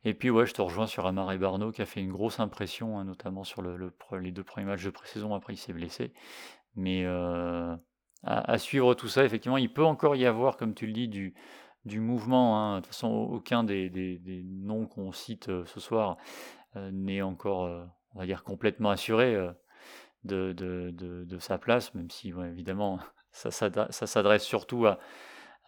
[0.04, 2.40] Et puis ouais, je te rejoins sur Amar et Barno qui a fait une grosse
[2.40, 5.34] impression, hein, notamment sur le, les deux premiers matchs de pré-saison.
[5.34, 6.14] Après, il s'est blessé.
[6.76, 7.06] Mais
[8.24, 11.36] à, suivre tout ça, effectivement, il peut encore y avoir, comme tu le dis, du,
[11.86, 12.60] du mouvement.
[12.60, 12.76] Hein.
[12.78, 16.18] De toute façon, aucun des, des noms qu'on cite ce soir
[16.78, 19.36] euh, n'est encore, euh, on va dire, complètement assuré
[20.32, 23.00] euh, de, de, de, sa place, même si, évidemment,
[23.32, 25.00] ça, s'adresse surtout à,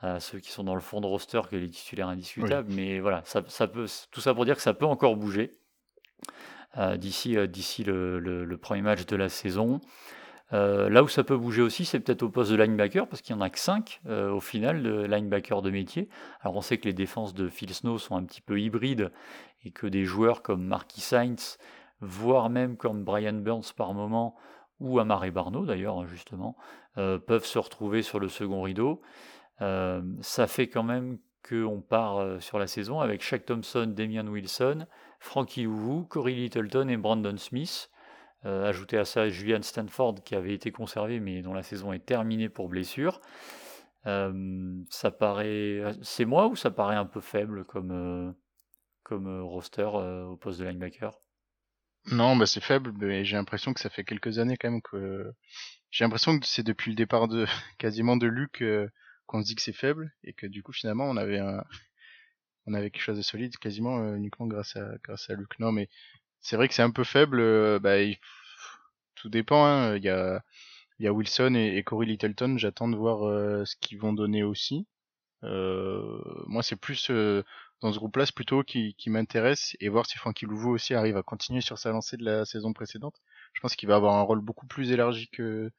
[0.01, 2.71] à, ceux qui sont dans le fond de roster que les titulaires indiscutables.
[2.71, 5.51] Mais voilà, ça, ça, peut, tout ça pour dire que ça peut encore bouger
[6.97, 9.81] d'ici d'ici le, le, premier match de la saison.
[10.51, 13.41] là où ça peut bouger aussi, c'est peut-être au poste de linebacker, parce qu'il n'y
[13.41, 16.09] en a que 5 au final de linebacker de métier.
[16.41, 19.11] Alors on sait que les défenses de Phil Snow sont un petit peu hybrides
[19.65, 21.57] et que des joueurs comme Marquis Sainz,
[22.01, 24.35] voire même comme Brian Burns par moment,
[24.79, 26.55] ou Amare Barno d'ailleurs, justement,
[26.97, 29.01] euh, peuvent se retrouver sur le second rideau.
[29.61, 34.27] Euh, ça fait quand même qu'on part euh, sur la saison avec Shaq Thompson, Damian
[34.27, 34.85] Wilson,
[35.19, 37.89] Frankie Ouvou, Corey Littleton et Brandon Smith.
[38.43, 42.47] ajouté à ça Julian Stanford qui avait été conservé mais dont la saison est terminée
[42.47, 43.19] pour blessure.
[44.05, 48.33] ça paraît, c'est moi ou ça paraît un peu faible comme,
[49.09, 51.19] comme euh, roster euh, au poste de linebacker?
[52.11, 55.31] Non, bah c'est faible, mais j'ai l'impression que ça fait quelques années quand même que
[55.91, 57.45] j'ai l'impression que c'est depuis le départ de
[57.77, 58.89] quasiment de Luc euh,
[59.27, 61.63] qu'on se dit que c'est faible et que du coup finalement on avait un
[62.67, 65.59] on avait quelque chose de solide quasiment uniquement grâce à grâce à Luc.
[65.59, 65.89] Non mais
[66.41, 67.79] c'est vrai que c'est un peu faible.
[67.79, 67.97] bah
[69.15, 69.65] tout dépend.
[69.65, 69.97] Hein.
[69.97, 70.43] Il y a
[70.99, 72.57] il y a Wilson et, Corey Littleton.
[72.57, 73.19] J'attends de voir
[73.65, 74.87] ce qu'ils vont donner aussi.
[75.43, 77.11] moi c'est plus
[77.81, 81.17] dans ce groupe-là, c'est plutôt qui, qui m'intéresse et voir si Francky Louveau aussi arrive
[81.17, 83.15] à continuer sur sa lancée de la saison précédente.
[83.53, 85.71] Je pense qu'il va avoir un rôle beaucoup plus élargi que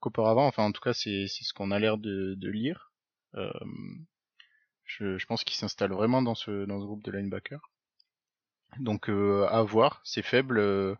[0.00, 0.46] qu'auparavant.
[0.46, 2.92] Enfin, en tout cas, c'est ce qu'on a l'air de, de, lire.
[3.34, 3.50] Euh,
[4.84, 7.60] je, je, pense qu'il s'installe vraiment dans ce dans ce groupe de linebacker.
[8.78, 10.58] Donc euh, à voir, c'est faible.
[10.58, 10.94] Euh,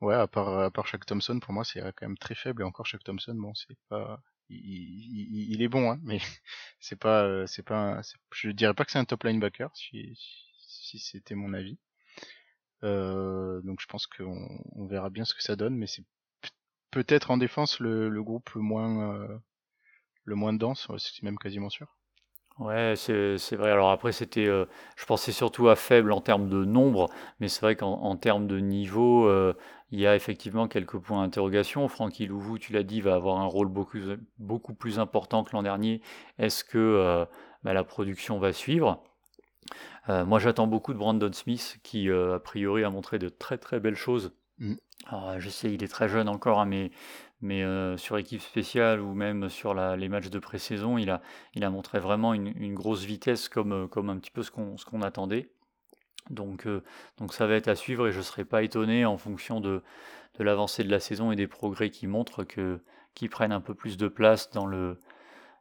[0.00, 2.62] ouais, à part à part Shaq Thompson, pour moi, c'est quand même très faible.
[2.62, 6.18] Et encore Shaq Thompson, bon, c'est pas il, est bon, hein, mais
[6.80, 8.00] c'est pas, euh, c'est pas,
[8.32, 10.12] je dirais pas que c'est un top linebacker si,
[10.58, 11.78] si c'était mon avis.
[12.84, 16.04] Euh, donc je pense qu'on on verra bien ce que ça donne, mais c'est
[16.90, 19.38] peut-être en défense le, le groupe le moins, euh,
[20.24, 21.97] le moins dense, c'est même quasiment sûr.
[22.58, 23.70] Ouais, c'est vrai.
[23.70, 24.64] Alors après, c'était, euh,
[24.96, 28.58] je pensais surtout à faible en termes de nombre, mais c'est vrai qu'en termes de
[28.58, 29.54] niveau, euh,
[29.92, 31.86] il y a effectivement quelques points d'interrogation.
[31.86, 33.98] Francky Louvou, tu l'as dit, va avoir un rôle beaucoup,
[34.38, 36.02] beaucoup plus important que l'an dernier.
[36.38, 37.24] Est-ce que euh,
[37.62, 39.04] bah, la production va suivre?
[40.08, 43.94] Moi, j'attends beaucoup de Brandon Smith, qui a priori a montré de très très belles
[43.94, 44.32] choses.
[44.58, 44.74] Mm.
[45.38, 46.90] Je sais, il est très jeune encore, hein, mais
[47.40, 47.62] mais
[47.98, 51.20] sur équipe spéciale ou même sur les matchs de pré-saison, il a,
[51.54, 55.48] il a montré vraiment une, grosse vitesse comme, comme un petit peu ce qu'on attendait.
[56.30, 56.66] Donc,
[57.16, 59.82] donc ça va être à suivre et je ne serais pas étonné en fonction de,
[60.38, 62.80] de l'avancée de la saison et des progrès qui montrent que
[63.14, 65.00] qu'ils prennent un peu plus de place dans, le,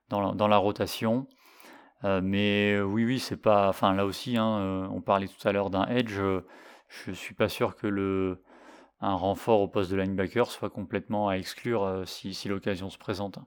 [0.09, 1.27] dans, la, dans la rotation.
[2.03, 3.69] mais oui, oui, c'est pas.
[3.69, 6.19] Enfin, là aussi, hein, on parlait tout à l'heure d'un edge.
[6.87, 8.41] je suis pas sûr que le,
[8.99, 13.39] un renfort au poste de linebacker soit complètement à exclure euh, si, l'occasion se présente.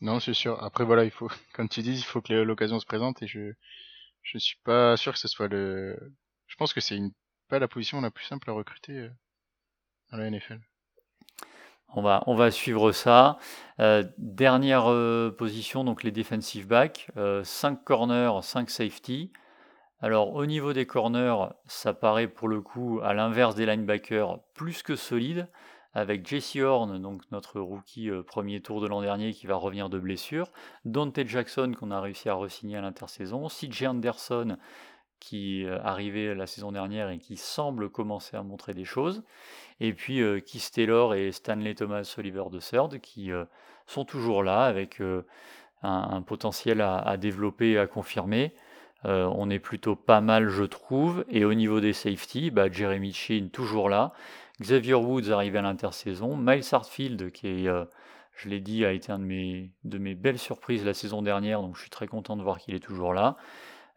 [0.00, 0.62] Non, c'est sûr.
[0.62, 3.52] Après, voilà, il faut, comme tu dis, il faut que l'occasion se présente et je,
[4.22, 5.96] je suis pas sûr que ce soit le,
[6.46, 7.12] je pense que c'est une,
[7.48, 9.10] pas la position la plus simple à recruter euh,
[10.10, 10.60] dans la NFL.
[11.96, 13.38] On va, on va suivre ça.
[13.78, 14.86] Euh, dernière
[15.36, 17.08] position, donc les defensive backs.
[17.44, 19.30] 5 corners, 5 safety.
[20.04, 24.82] Alors au niveau des corners, ça paraît pour le coup à l'inverse des linebackers plus
[24.82, 25.48] que solide,
[25.94, 29.88] avec Jesse Horn, donc notre rookie euh, premier tour de l'an dernier qui va revenir
[29.88, 30.52] de blessure,
[30.84, 34.58] Dante Jackson qu'on a réussi à re-signer à l'intersaison, CJ Anderson
[35.20, 39.22] qui euh, arrivait la saison dernière et qui semble commencer à montrer des choses,
[39.80, 43.30] et puis euh, Keith Taylor et Stanley Thomas Oliver III qui
[43.86, 45.00] sont toujours là avec
[45.82, 48.52] un, potentiel à développer et à confirmer.
[49.06, 51.24] Euh, on est plutôt pas mal, je trouve.
[51.28, 54.12] Et au niveau des safety, bah, Jeremy Chin toujours là.
[54.60, 56.36] Xavier Woods arrivé à l'intersaison.
[56.36, 57.84] Miles Hartfield, qui euh,
[58.36, 61.82] je l'ai dit, a été un de mes, belles surprises la saison dernière, donc je
[61.82, 63.36] suis très content de voir qu'il est toujours là.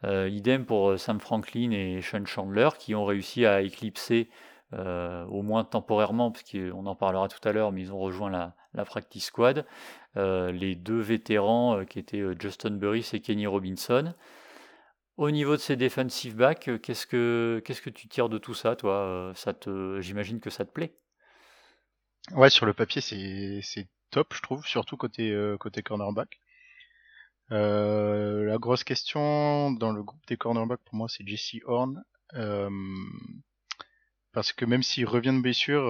[0.03, 4.29] Euh, idem pour Sam Franklin et Sean Chandler, qui ont réussi à éclipser,
[4.73, 8.53] au moins temporairement, parce qu'on en parlera tout à l'heure, mais ils ont rejoint la,
[8.73, 9.65] la practice squad,
[10.15, 14.13] les deux vétérans qui étaient Justin Burris et Kenny Robinson.
[15.17, 18.53] Au niveau de ces defensive backs, euh, qu'est-ce que qu'est-ce que tu tires de tout
[18.53, 20.95] ça, toi euh, Ça te, j'imagine que ça te plaît.
[22.33, 26.39] Ouais, sur le papier, c'est c'est top, je trouve, surtout côté euh, côté cornerback.
[27.49, 32.03] la grosse question dans le groupe des cornerbacks pour moi, c'est Jesse Horn.
[34.33, 35.87] parce que même s'il revient de blessure,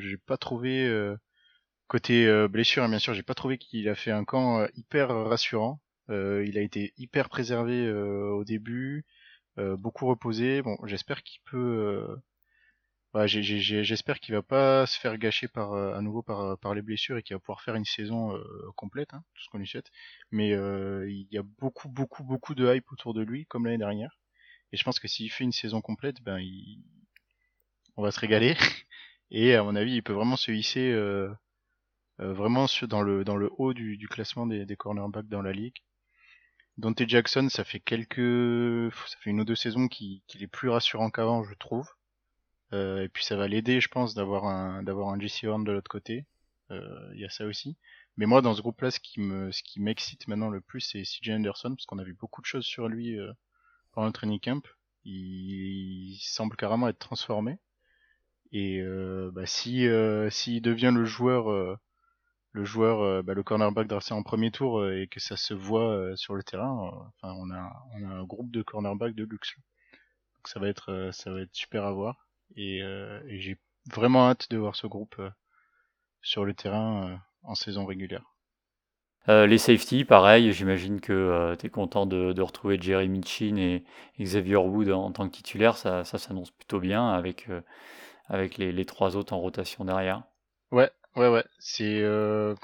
[0.00, 0.90] j'ai pas trouvé
[1.86, 5.80] côté blessure, hein, bien sûr, j'ai pas trouvé qu'il a fait un camp hyper rassurant.
[6.10, 9.04] Euh, il a été hyper préservé euh, au début,
[9.58, 10.62] euh, beaucoup reposé.
[10.62, 12.16] Bon, j'espère qu'il peut.
[13.26, 17.34] j'espère qu'il va pas se faire gâcher par à nouveau par, les blessures et qu'il
[17.36, 18.32] va pouvoir faire une saison
[18.76, 19.90] complète, hein, tout ce qu'on lui souhaite.
[20.30, 24.18] Mais il y a beaucoup, beaucoup, beaucoup de hype autour de lui, comme l'année dernière.
[24.72, 26.82] Et je pense que s'il fait une saison complète, ben il...
[27.96, 28.54] on va se régaler.
[29.30, 30.94] Et à mon avis, il peut vraiment se hisser
[32.18, 35.76] vraiment dans le haut du, classement des cornerbacks dans la ligue.
[36.78, 41.10] Dante Jackson, ça fait quelques, ça fait une ou deux saisons qu'il est plus rassurant
[41.10, 41.88] qu'avant, je trouve.
[42.72, 45.72] Euh, et puis ça va l'aider, je pense, d'avoir un, d'avoir un JC Horn de
[45.72, 46.24] l'autre côté.
[46.70, 47.76] Euh, il y a ça aussi.
[48.16, 51.02] Mais moi, dans ce groupe-là, ce qui me, ce qui m'excite maintenant le plus, c'est
[51.02, 53.32] CJ Anderson, parce qu'on a vu beaucoup de choses sur lui euh,
[53.92, 54.64] pendant le training camp.
[55.04, 57.58] Il, semble carrément être transformé.
[58.52, 58.82] Et
[59.32, 59.86] bah, si,
[60.30, 61.78] s'il devient le joueur
[62.52, 65.54] le joueur, euh, bah, le cornerback drafté en premier tour euh, et que ça se
[65.54, 69.24] voit euh, sur le terrain, enfin on a, on a un groupe de cornerback de
[69.24, 69.54] luxe.
[70.36, 73.58] Donc ça va être, ça va être super à voir et, et j'ai
[73.92, 75.20] vraiment hâte de voir ce groupe
[76.22, 78.24] sur le terrain en saison régulière.
[79.26, 83.84] les safety, pareil, j'imagine que tu es content de, de, retrouver Jeremy Chin et
[84.20, 87.48] Xavier Wood en, tant que titulaire, ça, ça s'annonce plutôt bien avec,
[88.28, 90.22] avec les, les, trois autres en rotation derrière.
[90.70, 92.00] Ouais, Ouais, ouais, c'est.
[92.02, 92.54] Euh...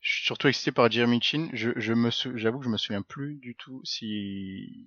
[0.00, 1.48] Je suis surtout excité par Jeremy Chin.
[1.52, 4.86] Je, je me j'avoue que je me souviens plus du tout si.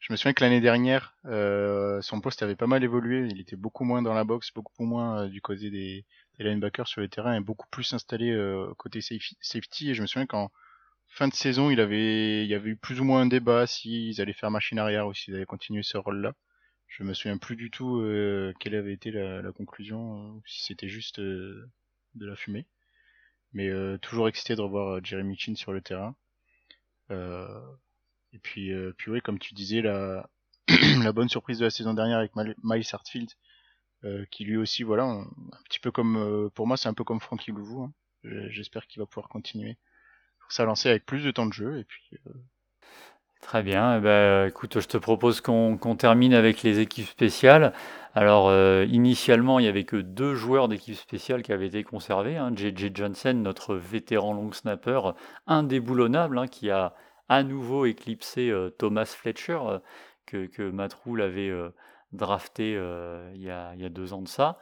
[0.00, 3.28] Je me souviens que l'année dernière, euh, son poste avait pas mal évolué.
[3.30, 6.06] Il était beaucoup moins dans la boxe, beaucoup moins euh, du côté des,
[6.38, 9.90] des, linebackers sur le terrain et beaucoup plus installé euh, côté safety.
[9.90, 10.50] Et je me souviens qu'en
[11.06, 14.20] fin de saison, il avait, il y avait eu plus ou moins un débat s'ils
[14.20, 16.32] allaient faire machine arrière ou s'ils allaient continuer ce rôle-là.
[16.90, 20.64] Je me souviens plus du tout euh, quelle avait été la, la conclusion, euh, si
[20.64, 21.70] c'était juste euh,
[22.16, 22.66] de la fumée.
[23.52, 26.14] Mais toujours excité de revoir Jeremy Chin sur le terrain.
[27.10, 30.30] et puis, puis oui, comme tu disais, la,
[31.02, 33.28] la bonne surprise de la saison dernière avec Miles Hartfield,
[34.30, 35.26] qui lui aussi, voilà, un,
[35.64, 37.82] petit peu comme, pour moi, c'est un peu comme Frankie Louvou.
[37.82, 37.92] Hein.
[38.50, 39.76] J'espère qu'il va pouvoir continuer
[40.38, 41.80] pour s'alancer avec plus de temps de jeu.
[41.80, 42.20] Et puis,
[43.40, 43.96] Très bien.
[43.96, 47.72] Eh ben, écoute, je te propose qu'on termine avec les équipes spéciales.
[48.14, 52.36] Alors, euh, initialement, il n'y avait que deux joueurs d'équipe spéciale qui avaient été conservés.
[52.36, 52.52] Hein.
[52.54, 52.90] J.J.
[52.92, 55.00] Johnson, notre vétéran long snapper,
[55.46, 56.94] indéboulonnable, hein, qui a
[57.28, 59.60] à nouveau éclipsé Thomas Fletcher,
[60.26, 61.52] que, que Matt avait
[62.12, 62.72] drafté
[63.34, 64.58] il, y a, deux ans de ça,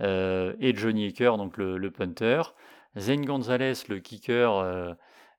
[0.00, 2.42] et Johnny Aker, donc le, le punter.
[2.96, 4.96] Zane Gonzalez, le kicker,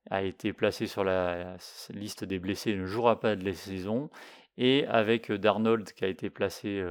[0.10, 1.56] a été placé sur la
[1.90, 4.10] liste des blessés ne jouera pas de la saison.
[4.58, 6.84] Et avec Darnold qui a été placé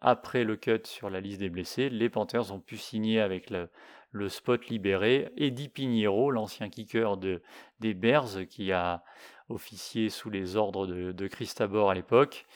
[0.00, 4.28] après le cut sur la liste des blessés, les Panthers ont pu signer avec le,
[4.28, 7.42] spot libéré Eddie Piniero, l'ancien kicker de,
[7.80, 9.02] des Bears qui a
[9.48, 12.46] officié sous les ordres de, de Chris Tabor à l'époque.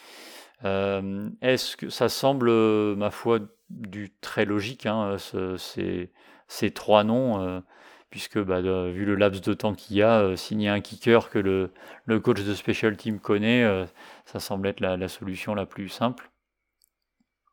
[0.62, 2.50] Est-ce que ça semble,
[2.96, 7.62] ma foi, du très logique, hein, ces, trois noms
[8.10, 11.38] puisque bah, vu le laps de temps qu'il y a, euh, signer un kicker que
[11.38, 11.72] le,
[12.06, 13.86] le, coach de special team connaît, euh,
[14.24, 16.30] ça semble être la, solution la plus simple.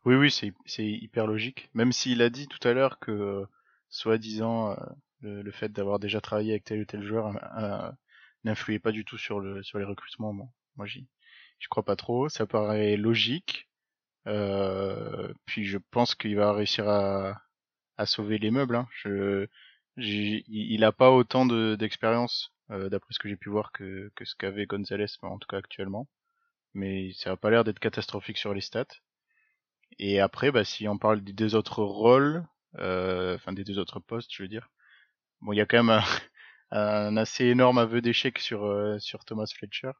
[0.04, 1.68] Oui, oui, c'est hyper logique.
[1.74, 3.46] Même s'il a dit tout à l'heure que, euh,
[3.88, 4.76] soi-disant,
[5.20, 7.32] le, fait d'avoir déjà travaillé avec tel ou tel joueur
[8.44, 10.32] n'influait pas du tout sur, le, sur les recrutements.
[10.32, 11.06] Moi, j'y
[11.68, 12.28] crois pas trop.
[12.28, 13.68] Ça paraît logique.
[14.24, 17.42] puis je pense qu'il va réussir à,
[17.96, 18.76] à sauver les meubles.
[18.76, 18.88] Hein.
[19.96, 24.34] Il a pas autant d'expérience, euh, d'après ce que j'ai pu voir, que, que ce
[24.36, 26.08] qu'avait Gonzalez, en tout cas actuellement.
[26.74, 28.86] Mais ça a pas l'air d'être catastrophique sur les stats.
[29.98, 32.46] Et après, bah, si on parle des deux autres rôles,
[32.78, 34.68] euh, enfin des deux autres postes, je veux dire,
[35.40, 36.02] bon, il y a quand même
[36.70, 39.92] un, assez énorme aveu d'échec sur euh, sur Thomas Fletcher,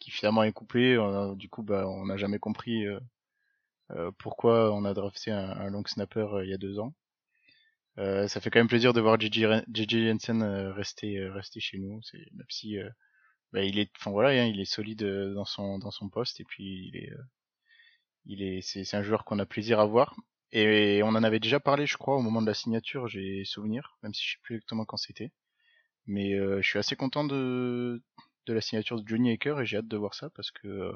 [0.00, 0.96] qui finalement est coupé.
[1.36, 2.84] du coup, bah, on n'a jamais compris
[4.18, 6.94] pourquoi on a drafté un, un long snapper il y a deux ans.
[8.00, 11.78] Euh, ça fait quand même plaisir de voir JJ Jensen euh, rester euh, rester chez
[11.78, 12.00] nous.
[12.02, 12.78] C'est même si
[13.52, 16.44] bah, il est, enfin voilà, hein, il est solide dans son dans son poste et
[16.44, 17.10] puis il est
[18.26, 20.14] il est c'est un joueur qu'on a plaisir à voir.
[20.52, 23.96] Et on en avait déjà parlé, je crois, au moment de la signature, j'ai souvenir,
[24.02, 25.30] même si je sais plus exactement quand c'était.
[26.06, 28.02] Mais je suis assez content de
[28.46, 30.92] de la signature de Johnny Aker et j'ai hâte de voir ça parce que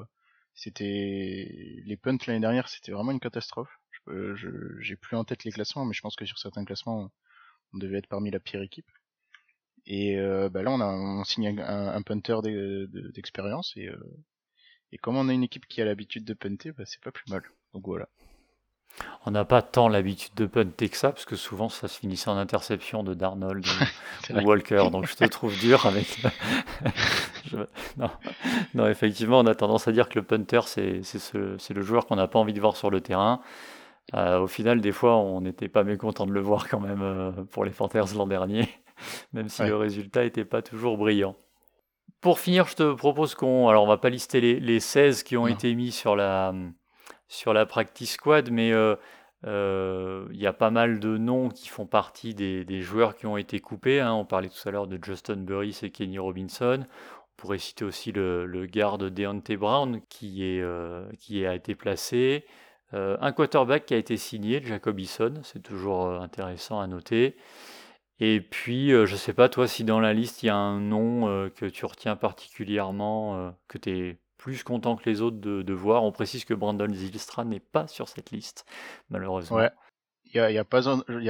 [0.55, 3.69] c'était les punts l'année dernière, c'était vraiment une catastrophe.
[4.07, 7.11] Euh, je j'ai plus en tête les classements, mais je pense que sur certains classements,
[7.73, 8.89] on, devait être parmi la pire équipe.
[9.85, 12.37] Et euh, bah là, on a on signe un, un punter
[13.13, 13.97] d'expérience et euh,
[14.91, 17.29] et comme on a une équipe qui a l'habitude de punter, bah, c'est pas plus
[17.29, 17.43] mal.
[17.73, 18.07] Donc voilà.
[19.25, 22.29] On n'a pas tant l'habitude de punter que ça, parce que souvent ça se finissait
[22.29, 23.65] en interception de Darnold
[24.29, 26.23] ou, Walker, donc je te trouve dur avec.
[27.97, 28.09] non.
[28.73, 28.87] non.
[28.87, 31.73] effectivement, on a tendance à dire que le punter, c'est ce...
[31.73, 33.41] le joueur qu'on n'a pas envie de voir sur le terrain.
[34.13, 37.31] Euh, au final, des fois, on n'était pas mécontent de le voir quand même euh,
[37.49, 38.69] pour les Panthers l'an dernier,
[39.33, 41.35] même si le résultat n'était pas toujours brillant.
[42.21, 43.67] Pour finir, je te propose qu'on.
[43.67, 46.53] Alors, on va pas lister les, les 16 qui ont été mis sur la,
[47.27, 51.85] sur la practice squad, mais euh, il y a pas mal de noms qui font
[51.85, 53.99] partie des, des joueurs qui ont été coupés.
[53.99, 54.13] Hein.
[54.13, 56.85] On parlait tout à l'heure de Justin Burris et Kenny Robinson.
[56.85, 60.63] On pourrait citer aussi le, le garde Deontay Brown qui, est,
[61.19, 62.45] qui a été placé.
[62.93, 67.35] Euh, un quarterback qui a été signé, Jacob Eason, c'est toujours euh, intéressant à noter.
[68.19, 70.55] Et puis, euh, je ne sais pas, toi, si dans la liste, il y a
[70.55, 75.73] un nom que tu retiens particulièrement, que tu es plus content que les autres de,
[75.73, 76.03] voir.
[76.03, 78.65] On précise que Brandon Zilstra n'est pas sur cette liste,
[79.09, 79.57] malheureusement.
[79.57, 79.71] Ouais.
[80.33, 80.65] Il n'y a, a,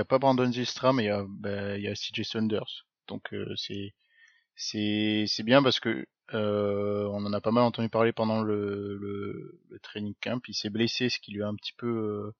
[0.05, 2.85] pas, Brandon Zilstra, mais il y a, bah, CJ Saunders.
[3.07, 9.61] Donc, c'est bien parce que euh, on en a pas mal entendu parler pendant le,
[9.83, 10.41] training camp.
[10.47, 12.35] Il s'est blessé, ce qui lui a un petit peu euh,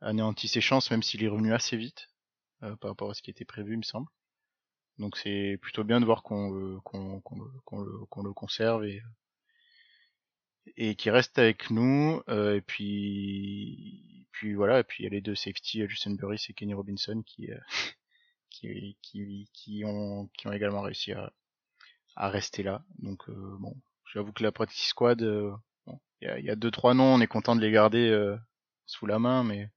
[0.00, 2.08] anéanti ses chances, même s'il est revenu assez vite
[2.62, 4.08] euh, par rapport à ce qui était prévu, il me semble.
[4.98, 6.78] Donc c'est plutôt bien de voir qu'on le,
[7.72, 9.02] le, conserve et
[10.76, 12.22] et qui reste avec nous.
[12.28, 14.80] et puis puis voilà.
[14.80, 17.48] Et puis il y a les deux safety, Justin Burris et Kenny Robinson, qui
[18.50, 21.32] qui qui qui ont qui ont également réussi à
[22.16, 22.82] à rester là.
[22.98, 23.74] Donc euh, bon,
[24.12, 25.52] j'avoue que la practice squad, euh,
[26.20, 28.36] il y, a, y, a, deux trois noms, on est content de les garder euh,
[28.86, 29.70] sous la main, mais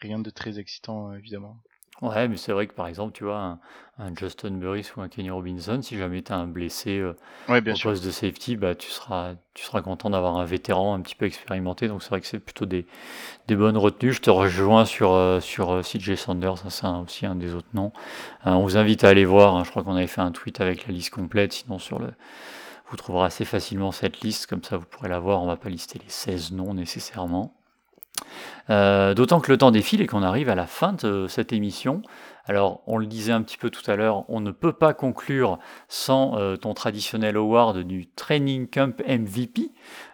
[0.00, 1.62] rien de très excitant évidemment.
[2.02, 3.58] Ouais, mais c'est vrai que par exemple, tu vois,
[3.98, 7.14] un, Justin Burris ou un Kenny Robinson, si jamais tu as un blessé euh,
[7.48, 11.14] au poste de safety, bah, tu, seras, tu seras content d'avoir un vétéran un petit
[11.14, 11.86] peu expérimenté.
[11.86, 12.86] Donc c'est vrai que c'est plutôt des,
[13.46, 14.12] des bonnes retenues.
[14.12, 17.68] Je te rejoins sur, euh, sur euh, CJ Sanders, ça c'est aussi un des autres
[17.74, 17.92] noms.
[18.44, 19.62] on vous invite à aller voir, hein.
[19.64, 22.08] je crois qu'on avait fait un tweet avec la liste complète, sinon sur le...
[22.90, 25.42] Vous trouverez assez facilement cette liste, comme ça vous pourrez la voir.
[25.42, 27.54] On va pas lister les 16 noms nécessairement.
[28.70, 32.02] Euh, d'autant que le temps défile et qu'on arrive à la fin de cette émission.
[32.46, 35.58] Alors, on le disait un petit peu tout à l'heure, on ne peut pas conclure
[35.88, 39.70] sans euh, ton traditionnel award du Training Camp MVP.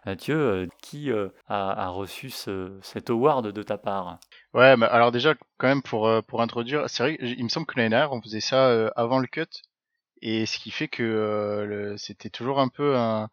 [0.07, 1.11] Mathieu, euh, qui
[1.49, 4.19] a, reçu cet award de ta part
[4.55, 7.77] Ouais, mais alors déjà, quand même, pour, pour introduire, c'est vrai, il me semble que
[7.77, 9.47] l'année dernière, on faisait ça avant le cut.
[10.23, 13.29] Et ce qui fait que c'était toujours un peu un,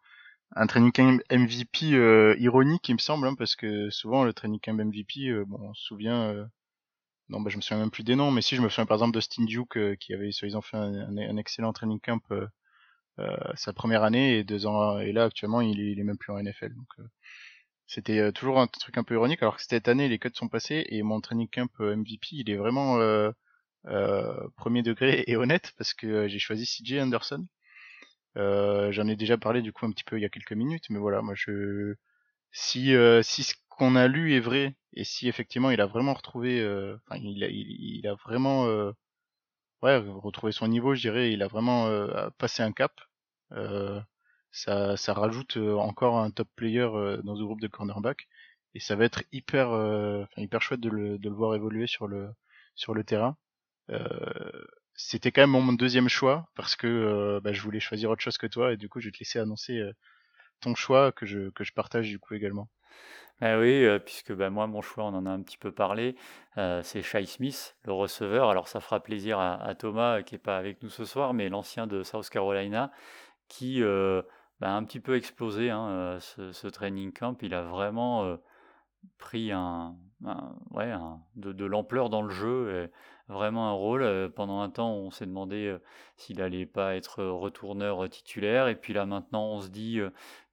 [0.56, 4.60] un training camp MVP euh, ironique, il me semble, hein, parce que souvent le training
[4.60, 6.44] camp MVP, euh, bon, on se souvient, euh,
[7.28, 8.96] non, bah, je me souviens même plus des noms, mais si je me souviens par
[8.96, 12.20] exemple de Stin Duke qui avait soi-disant fait un, un, excellent training camp
[13.56, 16.32] sa première année et deux ans, et là actuellement il est, il est même plus
[16.32, 16.74] en NFL.
[16.74, 17.08] Donc
[17.86, 20.86] c'était toujours un truc un peu ironique, alors que cette année les cuts sont passés
[20.88, 22.98] et mon training camp MVP il est vraiment
[24.56, 27.46] premier degré et honnête parce que j'ai choisi CJ Anderson
[28.36, 30.90] euh, J'en ai déjà parlé du coup un petit peu il y a quelques minutes,
[30.90, 31.94] mais voilà, moi je
[32.52, 36.14] si euh, si ce qu'on a lu est vrai et si effectivement il a vraiment
[36.14, 38.92] retrouvé, euh, enfin il, a, il, a vraiment euh,
[39.82, 42.92] ouais retrouvé son niveau, je dirais, il a vraiment euh, passé un cap.
[44.50, 46.88] ça ça rajoute encore un top player
[47.24, 48.28] dans ce groupe de cornerback
[48.74, 49.68] et ça va être hyper
[50.36, 52.30] hyper chouette de le, de le voir évoluer sur le
[52.74, 53.36] sur le terrain.
[53.90, 54.66] Euh,
[54.98, 58.36] c'était quand même mon deuxième choix parce que euh, bah, je voulais choisir autre chose
[58.36, 59.92] que toi et du coup je vais te laisser annoncer euh,
[60.60, 62.68] ton choix que je, partage du coup également.
[63.40, 66.16] Ah oui, euh, puisque bah, moi mon choix on en a un petit peu parlé,
[66.82, 68.50] c'est Shai Smith, le receveur.
[68.50, 71.86] Alors ça fera plaisir à, Thomas qui est pas avec nous ce soir, mais l'ancien
[71.86, 72.90] de South Carolina
[73.46, 74.24] qui bah,
[74.62, 77.40] a un petit peu explosé hein, ce, training camp.
[77.42, 78.36] Il a vraiment
[79.18, 79.94] pris un,
[81.36, 82.90] de, l'ampleur dans le jeu.
[83.28, 84.02] Vraiment un rôle.
[84.02, 85.78] Euh, pendant un temps, on s'est demandé euh,
[86.16, 88.68] s'il allait pas être retourneur euh, titulaire.
[88.68, 90.00] Et puis là, maintenant, on se dit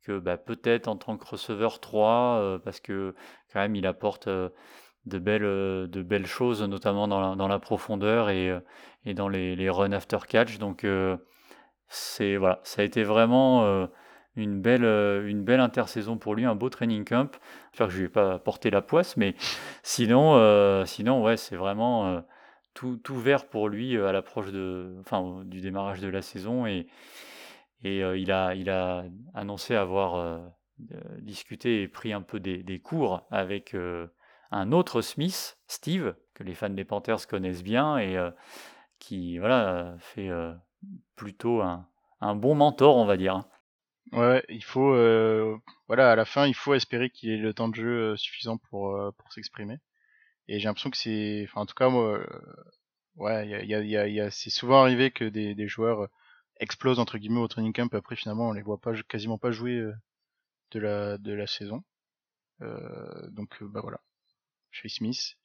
[0.04, 3.16] que bah, peut-être en tant que receveur 3, parce que
[3.52, 8.30] quand même, il apporte de belles, de belles choses, notamment dans la, dans la profondeur
[8.30, 8.58] et,
[9.06, 10.60] et dans les, les run after catch.
[10.60, 10.86] Donc,
[11.88, 13.88] c'est voilà, ça a été vraiment
[14.36, 17.32] une belle, une belle intersaison pour lui, un beau training camp.
[17.72, 19.34] J'espère que je lui ai pas porté la poisse, mais
[19.82, 22.24] sinon, sinon ouais, c'est vraiment
[22.76, 26.88] tout, vert pour lui euh, à l'approche de, enfin, du démarrage de la saison et,
[27.84, 30.46] et euh, il, a, il a annoncé avoir euh,
[31.20, 33.76] discuté et pris un peu des, des cours avec
[34.52, 38.18] un autre Smith, Steve, que les fans des Panthers connaissent bien et
[39.00, 40.30] qui voilà, fait
[41.16, 41.88] plutôt un,
[42.20, 43.36] un, bon mentor, on va dire.
[43.36, 43.46] Hein.
[44.12, 44.92] Ouais, il faut,
[45.88, 49.00] voilà, à la fin, il faut espérer qu'il ait le temps de jeu suffisant pour,
[49.18, 49.80] pour s'exprimer.
[50.48, 52.26] Et j'ai l'impression que c'est, enfin en tout cas moi, euh,
[53.16, 56.04] ouais, il y a, y a, y a, c'est souvent arrivé que des, des joueurs
[56.04, 56.08] euh,
[56.60, 57.94] explosent entre guillemets au training camp.
[57.94, 59.94] Après finalement on les voit pas, quasiment pas jouer euh,
[60.72, 61.84] de la de la saison.
[62.62, 64.00] Euh, donc bah voilà,
[64.72, 65.38] suis Smith.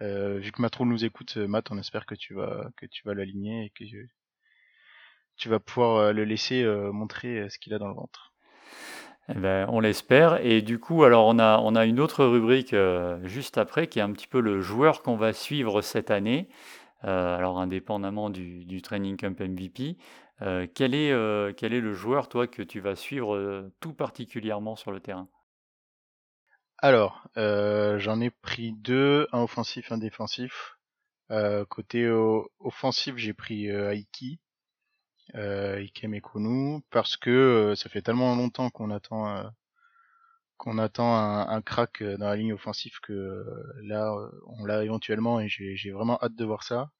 [0.00, 3.14] Euh, vu que Matrou nous écoute, Matt, on espère que tu vas que tu vas
[3.14, 3.84] l'aligner et que
[5.36, 8.32] tu vas pouvoir le laisser montrer ce qu'il a dans le ventre.
[9.30, 10.44] Eh ben, on l'espère.
[10.44, 13.98] Et du coup, alors on a, on a une autre rubrique euh, juste après qui
[13.98, 16.48] est un petit peu le joueur qu'on va suivre cette année.
[17.04, 19.98] Euh, alors indépendamment du, du, Training Camp MVP,
[20.42, 24.90] euh, quel, est, quel est le joueur, toi, que tu vas suivre tout particulièrement sur
[24.92, 25.28] le terrain?
[26.78, 30.78] Alors, j'en ai pris deux, un offensif, un défensif.
[31.68, 32.08] côté
[32.60, 34.40] offensif, j'ai pris Aiki
[35.34, 39.44] euh, Ikemekonu, parce que euh, ça fait tellement longtemps qu'on attend euh,
[40.56, 43.44] qu'on attend un, un, crack euh, dans la ligne offensive que
[43.82, 44.12] là
[44.46, 46.90] on l'a éventuellement et j'ai vraiment hâte de voir ça.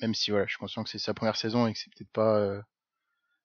[0.00, 2.12] Même si voilà, je suis conscient que c'est sa première saison et que c'est peut-être
[2.12, 2.62] pas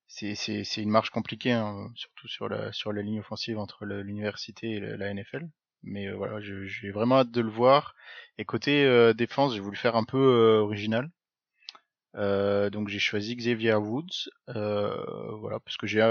[0.07, 4.71] c'est c'est une marche compliquée, hein, surtout sur la sur la ligne offensive entre l'université
[4.71, 5.49] et la, NFL.
[5.83, 7.95] Mais voilà, j'ai vraiment hâte de le voir.
[8.37, 11.09] Et côté défense, j'ai voulu faire un peu original.
[12.15, 14.93] Euh, donc j'ai choisi Xavier Woods, euh,
[15.37, 16.01] voilà, parce que j'ai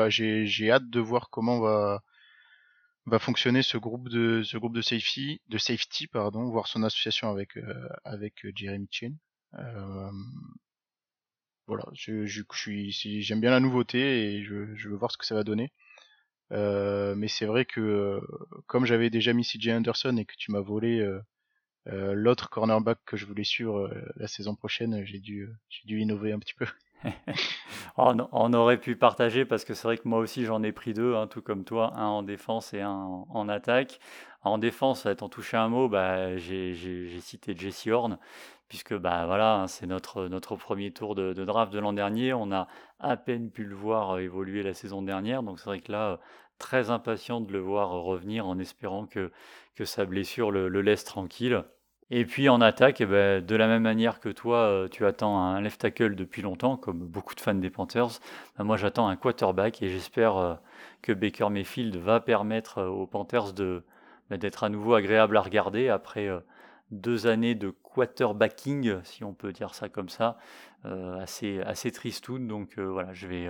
[0.47, 2.03] j'ai hâte de voir comment va
[3.07, 7.31] va fonctionner ce groupe de ce groupe de safety de safety pardon, voir son association
[7.31, 9.13] avec euh, avec Jeremy Chin.
[9.59, 10.11] Euh,
[11.67, 15.27] voilà, je, je, suis j'aime bien la nouveauté et je, je veux voir ce que
[15.27, 15.73] ça va donner.
[16.53, 18.21] Euh, mais c'est vrai que
[18.67, 21.07] comme j'avais déjà mis CJ Anderson et que tu m'as volé
[21.89, 26.01] euh, l'autre cornerback que je voulais suivre euh, la saison prochaine, j'ai dû, j'ai dû
[26.01, 26.67] innover un petit peu.
[27.97, 31.15] on, aurait pu partager parce que c'est vrai que moi aussi j'en ai pris deux,
[31.15, 34.01] hein, tout comme toi, un en défense et un en, attaque.
[34.43, 38.19] En défense, t'en touché un mot, bah, j'ai cité Jesse Horn,
[38.69, 42.33] puisque bah, voilà, hein, c'est notre, notre premier tour de, de draft de l'an dernier.
[42.33, 42.67] On a
[42.99, 46.21] à peine pu le voir évoluer la saison dernière, donc c'est vrai que là,
[46.61, 49.33] très impatient de le voir revenir en espérant que,
[49.75, 51.65] que sa blessure le, laisse tranquille.
[52.13, 55.39] Et puis en attaque, eh ben, de la même manière que toi, euh, tu attends
[55.41, 58.21] un left tackle depuis longtemps, comme beaucoup de fans des Panthers,
[58.59, 60.55] ben, moi j'attends un quarterback et j'espère euh,
[61.03, 63.85] que Baker Mayfield va permettre euh, aux Panthers de,
[64.29, 66.29] ben, d'être à nouveau agréable à regarder après
[66.91, 70.37] deux années de quarterbacking, si on peut dire ça comme ça,
[70.85, 72.49] assez, assez tristoun.
[72.49, 73.49] Donc voilà, je vais,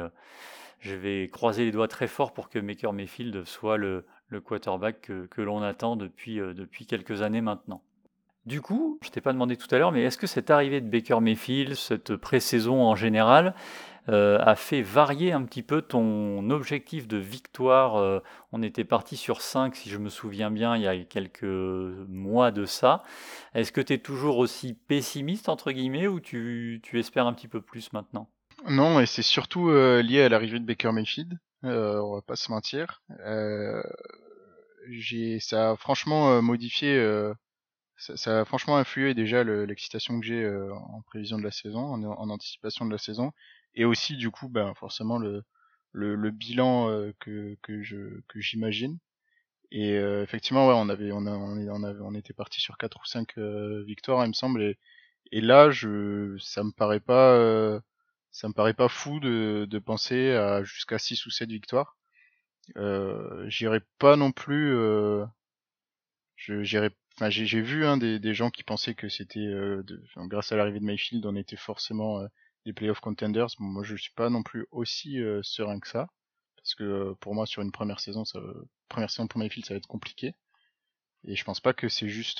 [0.81, 4.05] je vais croiser les doigts très fort pour que Maker Mayfield soit le,
[4.45, 7.83] quarterback que, l'on attend depuis, depuis quelques années maintenant.
[8.47, 10.89] Du coup, je t'ai pas demandé tout à l'heure, mais est-ce que cette arrivée de
[10.89, 13.55] Baker Mayfield, cette pré-saison en général,
[14.09, 18.21] euh, a fait varier un petit peu ton objectif de victoire euh,
[18.51, 22.51] On était parti sur 5, si je me souviens bien, il y a quelques mois
[22.51, 23.03] de ça.
[23.55, 27.61] Est-ce que tu es toujours aussi pessimiste, entre guillemets, ou tu, espères un petit peu
[27.61, 28.31] plus maintenant?
[28.69, 31.39] Non, et c'est surtout euh, lié à l'arrivée de Baker Mayfield.
[31.63, 33.03] on va pas se mentir.
[35.41, 36.99] ça a franchement modifié
[38.01, 42.31] ça, a franchement influé déjà l'excitation que j'ai euh, en prévision de la saison, en,
[42.31, 43.33] anticipation de la saison,
[43.75, 45.45] et aussi du coup, ben forcément le
[45.93, 48.99] le, bilan euh, que que je que j'imagine.
[49.73, 53.39] Et euh, effectivement, ouais, on avait on on, on était parti sur quatre ou cinq
[53.87, 54.79] victoires, il me semble, et,
[55.33, 57.81] et là, je ça me paraît pas
[58.33, 61.97] ça me paraît pas fou de, de penser à jusqu'à 6 ou 7 victoires.
[62.77, 65.25] Euh, j'irai pas non plus euh,
[66.37, 66.91] j'irai
[67.29, 69.83] j'ai vu hein, des, gens qui pensaient que c'était euh,
[70.17, 72.27] grâce à l'arrivée de Mayfield, on était forcément euh,
[72.65, 73.49] des playoff contenders.
[73.59, 76.09] moi, je suis pas non plus aussi euh, serein que ça,
[76.57, 78.41] parce que pour moi, sur une première saison, ça,
[78.89, 80.35] première saison pour Mayfield, ça va être compliqué.
[81.25, 82.39] Et je pense pas que c'est juste,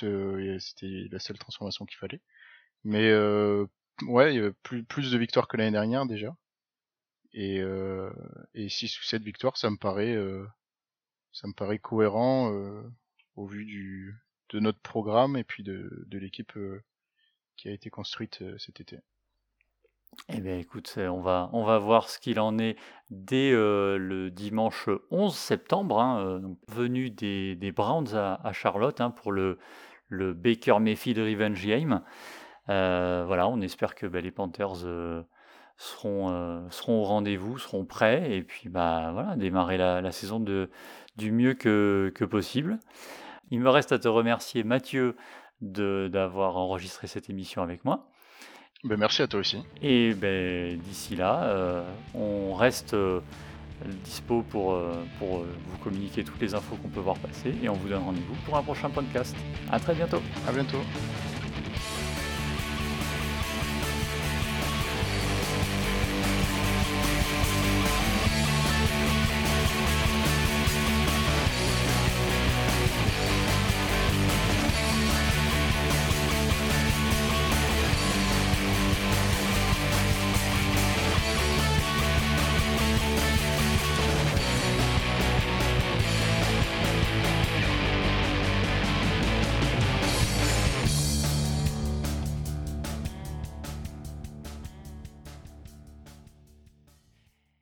[0.59, 2.21] c'était la seule transformation qu'il fallait.
[2.83, 3.11] Mais
[4.03, 6.35] ouais, plus, plus de victoires que l'année dernière déjà.
[7.33, 7.61] Et,
[8.53, 10.17] et 6 ou 7 victoires, ça me paraît,
[11.31, 12.51] ça me paraît cohérent
[13.35, 14.21] au vu du,
[14.51, 16.83] de notre programme et puis de, l'équipe euh,
[17.57, 18.99] qui a été construite euh, cet été.
[20.27, 22.75] Eh bien, écoute, on va, voir ce qu'il en est
[23.09, 29.31] dès euh, le dimanche 11 septembre, hein, venu des, des, Browns à, Charlotte hein, pour
[29.31, 29.57] le,
[30.09, 32.03] le Baker Mayfield Revenge Game.
[32.67, 34.75] Voilà, on espère que bah, les Panthers
[35.77, 40.69] seront, seront au rendez-vous, seront prêts, et puis bah, voilà, démarrer la, la saison de,
[41.17, 42.79] du mieux que, que possible.
[43.49, 45.15] Il me reste à te remercier, Mathieu,
[45.61, 48.07] d'avoir enregistré cette émission avec moi.
[48.83, 49.57] Ben, merci à toi aussi.
[49.81, 51.83] Et ben, d'ici là, euh,
[52.15, 53.19] on reste euh,
[54.03, 57.73] dispo pour, euh, pour vous communiquer toutes les infos qu'on peut voir passer et on
[57.73, 59.35] vous donne rendez-vous pour un prochain podcast.
[59.71, 60.21] À très bientôt.
[60.47, 60.79] À bientôt.